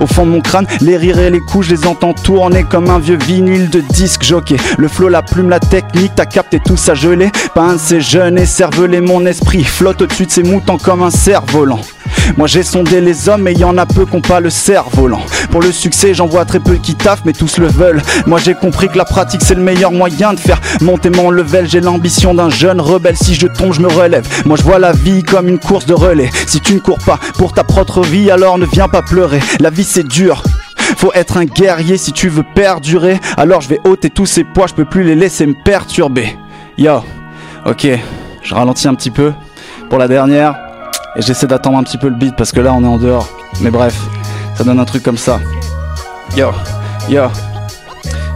Au 0.00 0.06
fond 0.06 0.26
de 0.26 0.30
mon 0.30 0.40
crâne, 0.40 0.66
les 0.80 0.96
rires 0.96 1.18
et 1.18 1.30
les 1.30 1.40
coups, 1.40 1.66
je 1.66 1.74
les 1.74 1.86
entends 1.86 2.12
tourner 2.12 2.64
comme 2.64 2.90
un 2.90 2.98
vieux 2.98 3.18
vinyle 3.18 3.70
de 3.70 3.80
disque 3.80 4.22
jockey. 4.22 4.56
Le 4.78 4.88
flow, 4.88 5.08
la 5.08 5.22
plume, 5.22 5.50
la 5.50 5.60
technique, 5.60 6.12
t'as 6.14 6.26
capté 6.26 6.60
tout 6.60 6.76
ça 6.76 6.94
gelé. 6.94 7.30
Pas 7.54 7.62
un 7.62 7.76
de 7.76 8.94
et 8.94 9.00
mon 9.00 9.26
esprit 9.26 9.64
flotte 9.64 10.02
au-dessus 10.02 10.26
de 10.26 10.30
ces 10.30 10.42
moutons 10.42 10.78
comme 10.78 11.02
un 11.02 11.10
cerf-volant. 11.10 11.80
Moi 12.36 12.46
j'ai 12.46 12.62
sondé 12.62 13.00
les 13.00 13.28
hommes 13.28 13.48
et 13.48 13.52
y 13.52 13.64
en 13.64 13.76
a 13.78 13.86
peu 13.86 14.06
qui 14.06 14.16
ont 14.16 14.20
pas 14.20 14.40
le 14.40 14.50
cerf-volant. 14.50 15.22
Pour 15.50 15.60
le 15.60 15.72
succès, 15.72 16.14
j'en 16.14 16.26
vois 16.26 16.44
très 16.44 16.60
peu 16.60 16.74
qui 16.74 16.94
taffent, 16.94 17.22
mais 17.24 17.32
tous 17.32 17.58
le 17.58 17.66
veulent. 17.66 18.02
Moi 18.26 18.38
j'ai 18.38 18.54
compris 18.54 18.88
que 18.88 18.98
la 18.98 19.04
pratique 19.04 19.42
c'est 19.44 19.54
le 19.54 19.62
meilleur 19.62 19.92
moyen 19.92 20.32
de 20.32 20.40
faire 20.40 20.60
monter 20.80 21.10
mon 21.10 21.30
level. 21.30 21.68
J'ai 21.68 21.80
l'ambition 21.80 22.34
d'un 22.34 22.50
jeune 22.50 22.80
rebelle. 22.80 23.16
Si 23.16 23.34
je 23.34 23.46
tombe, 23.46 23.72
je 23.72 23.80
me 23.80 23.88
relève. 23.88 24.26
Moi 24.46 24.56
je 24.56 24.62
vois 24.62 24.78
la 24.78 24.92
vie 24.92 25.22
comme 25.22 25.48
une 25.48 25.58
course 25.58 25.86
de 25.86 25.94
relais. 25.94 26.30
Si 26.46 26.60
tu 26.60 26.74
ne 26.74 26.80
cours 26.80 26.98
pas 26.98 27.18
pour 27.38 27.52
ta 27.52 27.64
propre 27.64 28.02
vie, 28.02 28.30
alors 28.30 28.58
ne 28.58 28.66
viens 28.66 28.88
pas 28.88 29.02
pleurer. 29.02 29.40
La 29.60 29.70
vie 29.70 29.84
c'est 29.84 30.06
dur. 30.06 30.42
Faut 30.96 31.12
être 31.14 31.36
un 31.36 31.44
guerrier 31.44 31.96
si 31.96 32.12
tu 32.12 32.28
veux 32.28 32.44
perdurer. 32.54 33.18
Alors 33.36 33.60
je 33.60 33.68
vais 33.68 33.80
ôter 33.84 34.10
tous 34.10 34.26
ces 34.26 34.44
poids, 34.44 34.66
je 34.66 34.74
peux 34.74 34.84
plus 34.84 35.04
les 35.04 35.14
laisser 35.14 35.46
me 35.46 35.54
perturber. 35.64 36.36
Yo, 36.78 37.02
ok, 37.66 37.86
je 38.42 38.54
ralentis 38.54 38.88
un 38.88 38.94
petit 38.94 39.10
peu 39.10 39.32
pour 39.88 39.98
la 39.98 40.08
dernière. 40.08 40.69
Et 41.16 41.22
j'essaie 41.22 41.46
d'attendre 41.46 41.78
un 41.78 41.82
petit 41.82 41.98
peu 41.98 42.08
le 42.08 42.14
beat 42.14 42.36
parce 42.36 42.52
que 42.52 42.60
là 42.60 42.72
on 42.72 42.84
est 42.84 42.86
en 42.86 42.98
dehors. 42.98 43.28
Mais 43.60 43.70
bref, 43.70 43.98
ça 44.56 44.64
donne 44.64 44.78
un 44.78 44.84
truc 44.84 45.02
comme 45.02 45.18
ça. 45.18 45.40
Yo, 46.36 46.50
yo, 47.08 47.24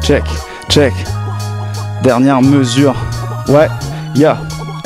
check, 0.03 0.25
check. 0.69 0.93
Dernière 2.03 2.43
mesure. 2.43 2.95
Ouais, 3.49 3.69
yo, 4.15 4.31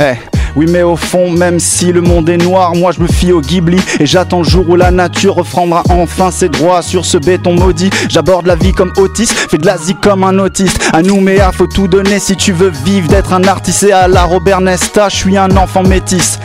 eh. 0.01 0.14
Oui 0.57 0.66
mais 0.68 0.83
au 0.83 0.96
fond 0.96 1.31
même 1.31 1.61
si 1.61 1.92
le 1.92 2.01
monde 2.01 2.29
est 2.29 2.38
noir 2.38 2.74
Moi 2.74 2.90
je 2.90 3.01
me 3.01 3.07
fie 3.07 3.33
au 3.33 3.40
Ghibli 3.40 3.79
Et 4.01 4.07
j'attends 4.07 4.38
le 4.38 4.48
jour 4.48 4.68
où 4.68 4.77
la 4.77 4.90
nature 4.90 5.35
reprendra 5.35 5.83
enfin 5.90 6.31
ses 6.31 6.48
droits 6.48 6.83
Sur 6.83 7.05
ce 7.05 7.18
béton 7.18 7.55
maudit 7.55 7.90
J'aborde 8.09 8.46
la 8.46 8.57
vie 8.57 8.72
comme 8.72 8.92
autiste 8.96 9.35
Fais 9.35 9.59
de 9.59 9.66
la 9.66 9.77
zik 9.77 10.01
comme 10.01 10.24
un 10.24 10.38
autiste 10.38 10.90
À 10.92 11.03
Nouméa 11.03 11.53
faut 11.53 11.66
tout 11.66 11.87
donner 11.87 12.18
si 12.18 12.35
tu 12.35 12.53
veux 12.53 12.72
vivre 12.85 13.09
D'être 13.09 13.35
un 13.35 13.44
artiste 13.44 13.83
et 13.85 13.92
à 13.92 14.09
la 14.09 14.24
Robert 14.24 14.61
Nesta 14.61 15.09
Je 15.11 15.16
suis 15.16 15.37
un 15.37 15.55
enfant 15.57 15.83
métis 15.83 16.38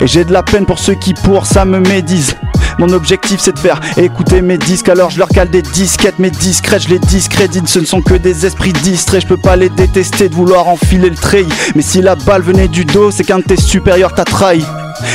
Et 0.00 0.06
j'ai 0.06 0.24
de 0.24 0.32
la 0.32 0.42
peine 0.42 0.66
pour 0.66 0.78
ceux 0.78 0.94
qui 0.94 1.14
pour 1.14 1.46
ça 1.46 1.64
me 1.64 1.80
médisent. 1.80 2.36
Mon 2.78 2.90
objectif 2.90 3.40
c'est 3.40 3.52
de 3.52 3.58
faire 3.58 3.80
écouter 3.96 4.40
mes 4.40 4.56
disques 4.56 4.88
Alors 4.88 5.10
je 5.10 5.18
leur 5.18 5.28
cale 5.28 5.50
des 5.50 5.62
disquettes 5.62 6.20
mais 6.20 6.30
discrètes 6.30 6.82
Je 6.84 6.90
les 6.90 7.00
discrédite 7.00 7.68
ce 7.68 7.80
ne 7.80 7.84
sont 7.84 8.02
que 8.02 8.14
des 8.14 8.46
esprits 8.46 8.72
distraits 8.72 9.22
Je 9.22 9.26
peux 9.26 9.36
pas 9.36 9.56
les 9.56 9.68
détester 9.68 10.28
de 10.28 10.34
vouloir 10.34 10.68
enfiler 10.68 11.10
le 11.10 11.16
treillis 11.16 11.52
Mais 11.74 11.82
si 11.82 12.00
la 12.00 12.14
balle 12.14 12.42
venait 12.42 12.68
du 12.68 12.84
dos 12.84 13.10
c'est 13.10 13.24
qu'un 13.24 13.38
de 13.38 13.42
tes 13.42 13.56
supérieurs 13.56 14.14
t'a 14.14 14.24
trahi 14.24 14.64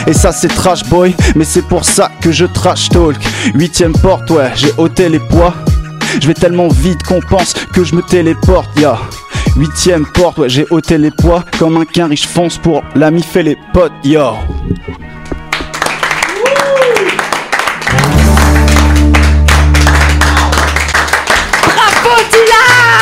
et 0.08 0.14
ça 0.14 0.32
c'est 0.32 0.48
trash 0.48 0.84
boy, 0.86 1.16
mais 1.36 1.44
c'est 1.44 1.62
pour 1.62 1.84
ça 1.84 2.10
que 2.22 2.32
je 2.32 2.46
trash 2.46 2.90
talk. 2.90 3.18
Huitième 3.54 3.94
porte, 3.94 4.30
ouais, 4.32 4.52
j'ai 4.56 4.72
ôté 4.78 5.10
les 5.10 5.20
poids. 5.20 5.54
Je 6.22 6.28
vais 6.28 6.34
tellement 6.34 6.68
vite 6.68 7.04
qu'on 7.04 7.20
pense 7.20 7.54
que 7.74 7.84
je 7.84 7.96
me 7.96 8.02
téléporte, 8.02 8.70
ya. 8.80 8.98
Huitième 9.56 10.06
porte, 10.08 10.40
ouais, 10.40 10.50
j'ai 10.50 10.66
ôté 10.72 10.98
les 10.98 11.12
poids 11.12 11.44
comme 11.60 11.78
un 11.78 11.86
quin 11.86 12.08
riche 12.08 12.28
fonce 12.28 12.58
pour 12.58 12.84
l'ami 12.96 13.22
fait 13.22 13.44
les 13.44 13.58
potes, 13.72 13.92
yo. 14.04 14.34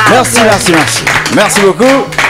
Merci, 0.10 0.42
merci, 0.44 0.72
merci. 0.74 1.04
Merci 1.34 1.62
beaucoup. 1.62 2.20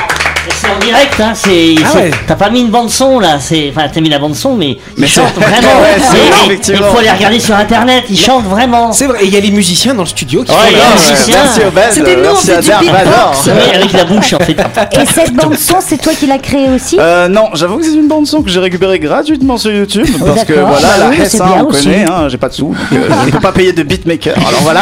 C'est 0.62 0.67
en 0.69 0.80
direct, 0.80 1.19
hein, 1.19 1.32
c'est. 1.34 1.76
Ah 1.84 1.88
c'est- 1.91 1.97
ouais. 1.97 2.12
T'as 2.28 2.36
pas 2.36 2.50
mis 2.50 2.62
une 2.62 2.69
bande 2.69 2.89
son 2.89 3.19
là, 3.19 3.38
c'est. 3.39 3.71
Enfin, 3.76 3.88
t'as 3.91 4.00
mis 4.02 4.10
la 4.10 4.19
bande 4.19 4.36
son, 4.36 4.56
mais, 4.56 4.78
Mais 4.97 5.08
ils 5.08 5.10
chantent 5.10 5.32
c'est- 5.34 5.41
vraiment. 5.43 5.82
Ouais, 5.82 6.58
c'est. 6.62 6.74
Il 6.74 6.78
faut 6.84 7.02
les 7.02 7.10
regarder 7.10 7.39
sur 7.39 7.56
internet, 7.56 8.04
ils 8.10 8.19
chantent 8.19 8.45
vraiment. 8.45 8.91
C'est 8.91 9.08
vrai, 9.08 9.24
et 9.24 9.28
il 9.28 9.34
y 9.34 9.38
a 9.38 9.39
les 9.39 9.52
musiciens 9.52 9.93
dans 9.95 10.04
le 10.04 10.08
studio 10.08 10.43
qui 10.43 10.52
Ouais, 10.52 10.58
font 10.58 10.65
les 10.67 11.12
musiciens. 11.12 11.67
Obed, 11.67 11.84
C'était 11.91 12.15
nous, 12.15 12.21
on 12.21 12.24
merci 12.34 12.47
faisait 12.52 12.74
à 12.74 12.80
du 12.80 12.86
beatbox. 12.86 13.45
Oui, 13.47 13.76
avec 13.76 13.93
la 13.93 14.04
bouche 14.06 14.34
en 14.34 14.39
fait. 14.39 14.56
Et 15.02 15.06
cette 15.06 15.34
bande 15.34 15.58
son, 15.58 15.78
c'est 15.82 15.97
toi 15.97 16.13
qui 16.13 16.28
l'as 16.28 16.38
créée 16.38 16.69
aussi 16.69 16.97
Euh, 17.00 17.28
non, 17.28 17.50
j'avoue 17.54 17.78
que 17.78 17.84
c'est 17.86 17.93
une 17.93 18.08
bande 18.08 18.28
son 18.28 18.41
que 18.43 18.50
j'ai 18.50 18.60
récupérée 18.60 19.00
gratuitement 19.00 19.58
sur 19.58 19.71
YouTube 19.71 20.08
parce 20.24 20.43
que 20.43 20.54
voilà, 20.54 20.88
Bah 20.88 20.97
la 21.00 21.10
oui, 21.10 21.21
Hess, 21.21 21.32
c'est 21.32 21.41
hein, 21.41 21.45
bien 21.54 21.63
on 21.63 21.71
connaît, 21.71 22.06
hein, 22.10 22.28
j'ai 22.30 22.38
pas 22.38 22.50
de 22.50 22.54
sous, 22.54 22.67
donc 22.67 22.78
euh, 22.93 23.10
je 23.26 23.32
peux 23.32 23.39
pas 23.39 23.52
payer 23.52 23.74
de 23.74 23.84
beatmaker. 23.84 24.36
Alors 24.38 24.62
voilà. 24.62 24.82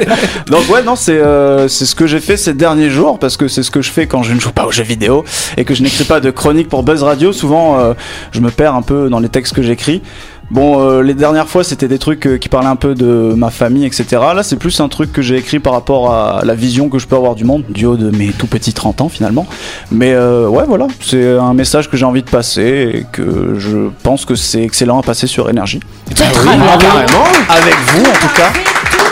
donc 0.46 0.68
ouais, 0.70 0.82
non, 0.82 0.96
c'est 0.96 1.12
euh, 1.12 1.68
c'est 1.68 1.84
ce 1.86 1.94
que 1.94 2.06
j'ai 2.06 2.20
fait 2.20 2.36
ces 2.36 2.54
derniers 2.54 2.90
jours 2.90 3.18
parce 3.18 3.36
que 3.36 3.48
c'est 3.48 3.62
ce 3.62 3.70
que 3.70 3.82
je 3.82 3.90
fais 3.90 4.06
quand 4.06 4.22
je 4.22 4.32
ne 4.32 4.40
joue 4.40 4.52
pas 4.52 4.64
aux 4.64 4.72
jeux 4.72 4.82
vidéo 4.84 5.09
et 5.56 5.64
que 5.64 5.74
je 5.74 5.82
n'écris 5.82 6.04
pas 6.04 6.20
de 6.20 6.30
chronique 6.30 6.68
pour 6.68 6.82
Buzz 6.82 7.02
Radio. 7.02 7.32
Souvent, 7.32 7.78
euh, 7.78 7.94
je 8.32 8.40
me 8.40 8.50
perds 8.50 8.74
un 8.74 8.82
peu 8.82 9.08
dans 9.08 9.20
les 9.20 9.28
textes 9.28 9.54
que 9.54 9.62
j'écris. 9.62 10.02
Bon, 10.50 10.80
euh, 10.80 11.02
les 11.02 11.14
dernières 11.14 11.48
fois, 11.48 11.62
c'était 11.62 11.86
des 11.86 12.00
trucs 12.00 12.26
euh, 12.26 12.36
qui 12.36 12.48
parlaient 12.48 12.68
un 12.68 12.76
peu 12.76 12.96
de 12.96 13.34
ma 13.36 13.50
famille, 13.50 13.86
etc. 13.86 14.06
Là, 14.34 14.42
c'est 14.42 14.56
plus 14.56 14.80
un 14.80 14.88
truc 14.88 15.12
que 15.12 15.22
j'ai 15.22 15.36
écrit 15.36 15.60
par 15.60 15.72
rapport 15.72 16.12
à 16.12 16.40
la 16.44 16.54
vision 16.54 16.88
que 16.88 16.98
je 16.98 17.06
peux 17.06 17.14
avoir 17.14 17.36
du 17.36 17.44
monde, 17.44 17.62
du 17.68 17.86
haut 17.86 17.96
de 17.96 18.10
mes 18.10 18.32
tout 18.32 18.48
petits 18.48 18.72
30 18.72 19.00
ans 19.00 19.08
finalement. 19.08 19.46
Mais 19.92 20.12
euh, 20.12 20.48
ouais, 20.48 20.64
voilà, 20.66 20.88
c'est 21.00 21.38
un 21.38 21.54
message 21.54 21.88
que 21.88 21.96
j'ai 21.96 22.04
envie 22.04 22.22
de 22.22 22.30
passer 22.30 22.90
et 22.94 23.06
que 23.12 23.54
je 23.58 23.90
pense 24.02 24.24
que 24.24 24.34
c'est 24.34 24.64
excellent 24.64 24.98
à 24.98 25.02
passer 25.04 25.28
sur 25.28 25.48
énergie. 25.48 25.80
Ah 26.20 26.24
oui. 26.42 26.48
Avec 27.48 27.74
vous, 27.94 28.02
en 28.02 28.14
tout 28.14 28.34
cas. 28.36 28.50
Tout. 28.90 29.04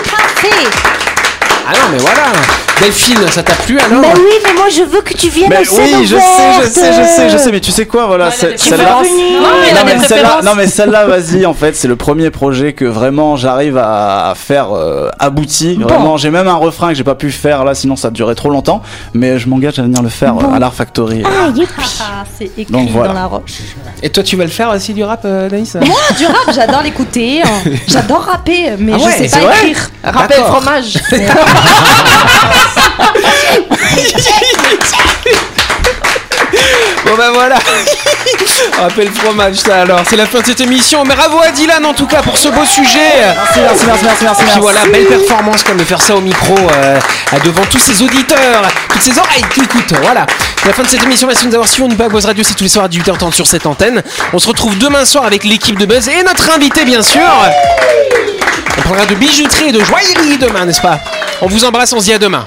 Ah 1.68 1.72
non, 1.72 1.92
mais 1.92 1.98
voilà. 1.98 2.67
Delphine, 2.80 3.18
ça 3.30 3.42
t'a 3.42 3.54
plu 3.54 3.78
alors 3.78 4.00
Bah 4.02 4.08
oui, 4.14 4.22
mais 4.44 4.52
moi 4.54 4.66
je 4.70 4.82
veux 4.82 5.00
que 5.00 5.12
tu 5.14 5.28
viennes 5.28 5.48
Mais 5.50 5.68
aux 5.68 5.76
oui, 5.80 6.06
je 6.06 6.16
sais, 6.16 6.62
je 6.62 6.68
sais, 6.68 6.92
je 6.92 7.02
sais, 7.02 7.30
je 7.30 7.36
sais, 7.36 7.50
mais 7.52 7.60
tu 7.60 7.72
sais 7.72 7.86
quoi, 7.86 8.06
voilà, 8.06 8.30
celle-là. 8.30 9.02
Non, 9.02 9.04
mais 9.04 9.84
mais 9.84 9.98
celle-là, 9.98 10.06
préférences. 10.06 10.44
non 10.44 10.54
mais 10.56 10.66
celle-là, 10.66 11.06
vas-y. 11.06 11.44
En 11.46 11.54
fait, 11.54 11.74
c'est 11.76 11.88
le 11.88 11.96
premier 11.96 12.30
projet 12.30 12.72
que 12.74 12.84
vraiment 12.84 13.36
j'arrive 13.36 13.76
à, 13.78 14.32
faire 14.36 14.68
euh, 14.76 15.08
abouti. 15.18 15.76
Vraiment, 15.80 16.16
j'ai 16.16 16.30
même 16.30 16.46
un 16.48 16.54
refrain 16.54 16.88
que 16.88 16.94
j'ai 16.94 17.04
pas 17.04 17.14
pu 17.14 17.30
faire 17.32 17.64
là, 17.64 17.74
sinon 17.74 17.96
ça 17.96 18.10
durait 18.10 18.34
trop 18.36 18.50
longtemps. 18.50 18.82
Mais 19.14 19.38
je 19.38 19.48
m'engage 19.48 19.78
à 19.78 19.82
venir 19.82 20.02
le 20.02 20.08
faire 20.08 20.34
euh, 20.38 20.54
à 20.54 20.58
l'Art 20.58 20.74
Factory. 20.74 21.22
Ah, 21.26 21.48
youpi. 21.54 21.72
Ah, 22.00 22.24
c'est 22.38 22.44
écrit 22.56 22.66
Donc 22.72 22.90
voilà. 22.90 23.08
dans 23.08 23.14
la 23.14 23.26
roche. 23.26 23.58
Et 24.02 24.10
toi, 24.10 24.22
tu 24.22 24.36
vas 24.36 24.44
le 24.44 24.50
faire 24.50 24.70
aussi 24.70 24.94
du 24.94 25.02
rap, 25.02 25.22
euh, 25.24 25.48
Naïs? 25.50 25.74
Moi, 25.74 25.98
du 26.16 26.26
rap, 26.26 26.54
j'adore 26.54 26.82
l'écouter. 26.82 27.42
hein. 27.44 27.70
J'adore 27.88 28.22
rapper, 28.22 28.72
mais 28.78 28.92
Ah 28.94 28.98
je 28.98 29.04
sais 29.04 29.28
c'est 29.28 29.40
pas 29.40 29.46
vrai 29.46 29.68
écrire. 29.70 29.90
Rappel 30.04 30.36
D'accord. 30.38 30.56
fromage. 30.62 30.98
Bon 37.04 37.14
bah 37.16 37.30
voilà 37.32 37.56
Rappel 38.78 39.10
fromage 39.12 39.56
ça 39.56 39.82
alors, 39.82 40.00
c'est 40.08 40.16
la 40.16 40.26
fin 40.26 40.40
de 40.40 40.46
cette 40.46 40.60
émission. 40.60 41.02
Mais 41.04 41.14
bravo 41.14 41.40
à 41.40 41.50
Dylan 41.50 41.84
en 41.84 41.94
tout 41.94 42.06
cas 42.06 42.22
pour 42.22 42.36
ce 42.36 42.48
beau 42.48 42.64
sujet. 42.64 43.34
Merci, 43.34 43.60
merci, 43.60 43.84
merci, 43.86 44.04
merci, 44.04 44.24
merci. 44.24 44.42
Puis 44.44 44.60
voilà, 44.60 44.80
belle 44.86 45.06
performance 45.06 45.64
comme 45.64 45.78
de 45.78 45.84
faire 45.84 46.00
ça 46.00 46.14
au 46.14 46.20
micro 46.20 46.54
euh, 46.54 46.98
devant 47.44 47.64
tous 47.70 47.78
ces 47.78 48.02
auditeurs, 48.02 48.62
toutes 48.90 49.02
ces 49.02 49.18
oreilles 49.18 49.44
qui 49.52 49.60
écoutent. 49.60 49.94
Voilà. 50.02 50.26
C'est 50.60 50.68
la 50.68 50.74
fin 50.74 50.82
de 50.82 50.88
cette 50.88 51.02
émission. 51.02 51.26
Merci 51.26 51.44
de 51.44 51.48
nous 51.48 51.54
avoir 51.54 51.68
suivis. 51.68 51.88
On 51.90 51.96
pas 51.96 52.08
Buzz 52.08 52.26
Radio, 52.26 52.44
c'est 52.44 52.54
tous 52.54 52.64
les 52.64 52.70
soirs 52.70 52.84
à 52.84 52.88
18h30 52.88 53.32
sur 53.32 53.46
cette 53.46 53.66
antenne. 53.66 54.02
On 54.32 54.38
se 54.38 54.46
retrouve 54.46 54.76
demain 54.78 55.04
soir 55.04 55.24
avec 55.24 55.44
l'équipe 55.44 55.78
de 55.78 55.86
Buzz 55.86 56.08
et 56.08 56.22
notre 56.22 56.50
invité 56.54 56.84
bien 56.84 57.02
sûr. 57.02 57.22
On 58.78 58.82
parlera 58.82 59.06
de 59.06 59.14
bijouterie 59.14 59.68
et 59.68 59.72
de 59.72 59.82
joaillerie 59.82 60.38
demain, 60.38 60.66
n'est-ce 60.66 60.80
pas? 60.80 60.98
On 61.40 61.46
vous 61.46 61.64
embrasse, 61.64 61.92
on 61.92 62.00
se 62.00 62.06
dit 62.06 62.12
à 62.12 62.18
demain. 62.18 62.46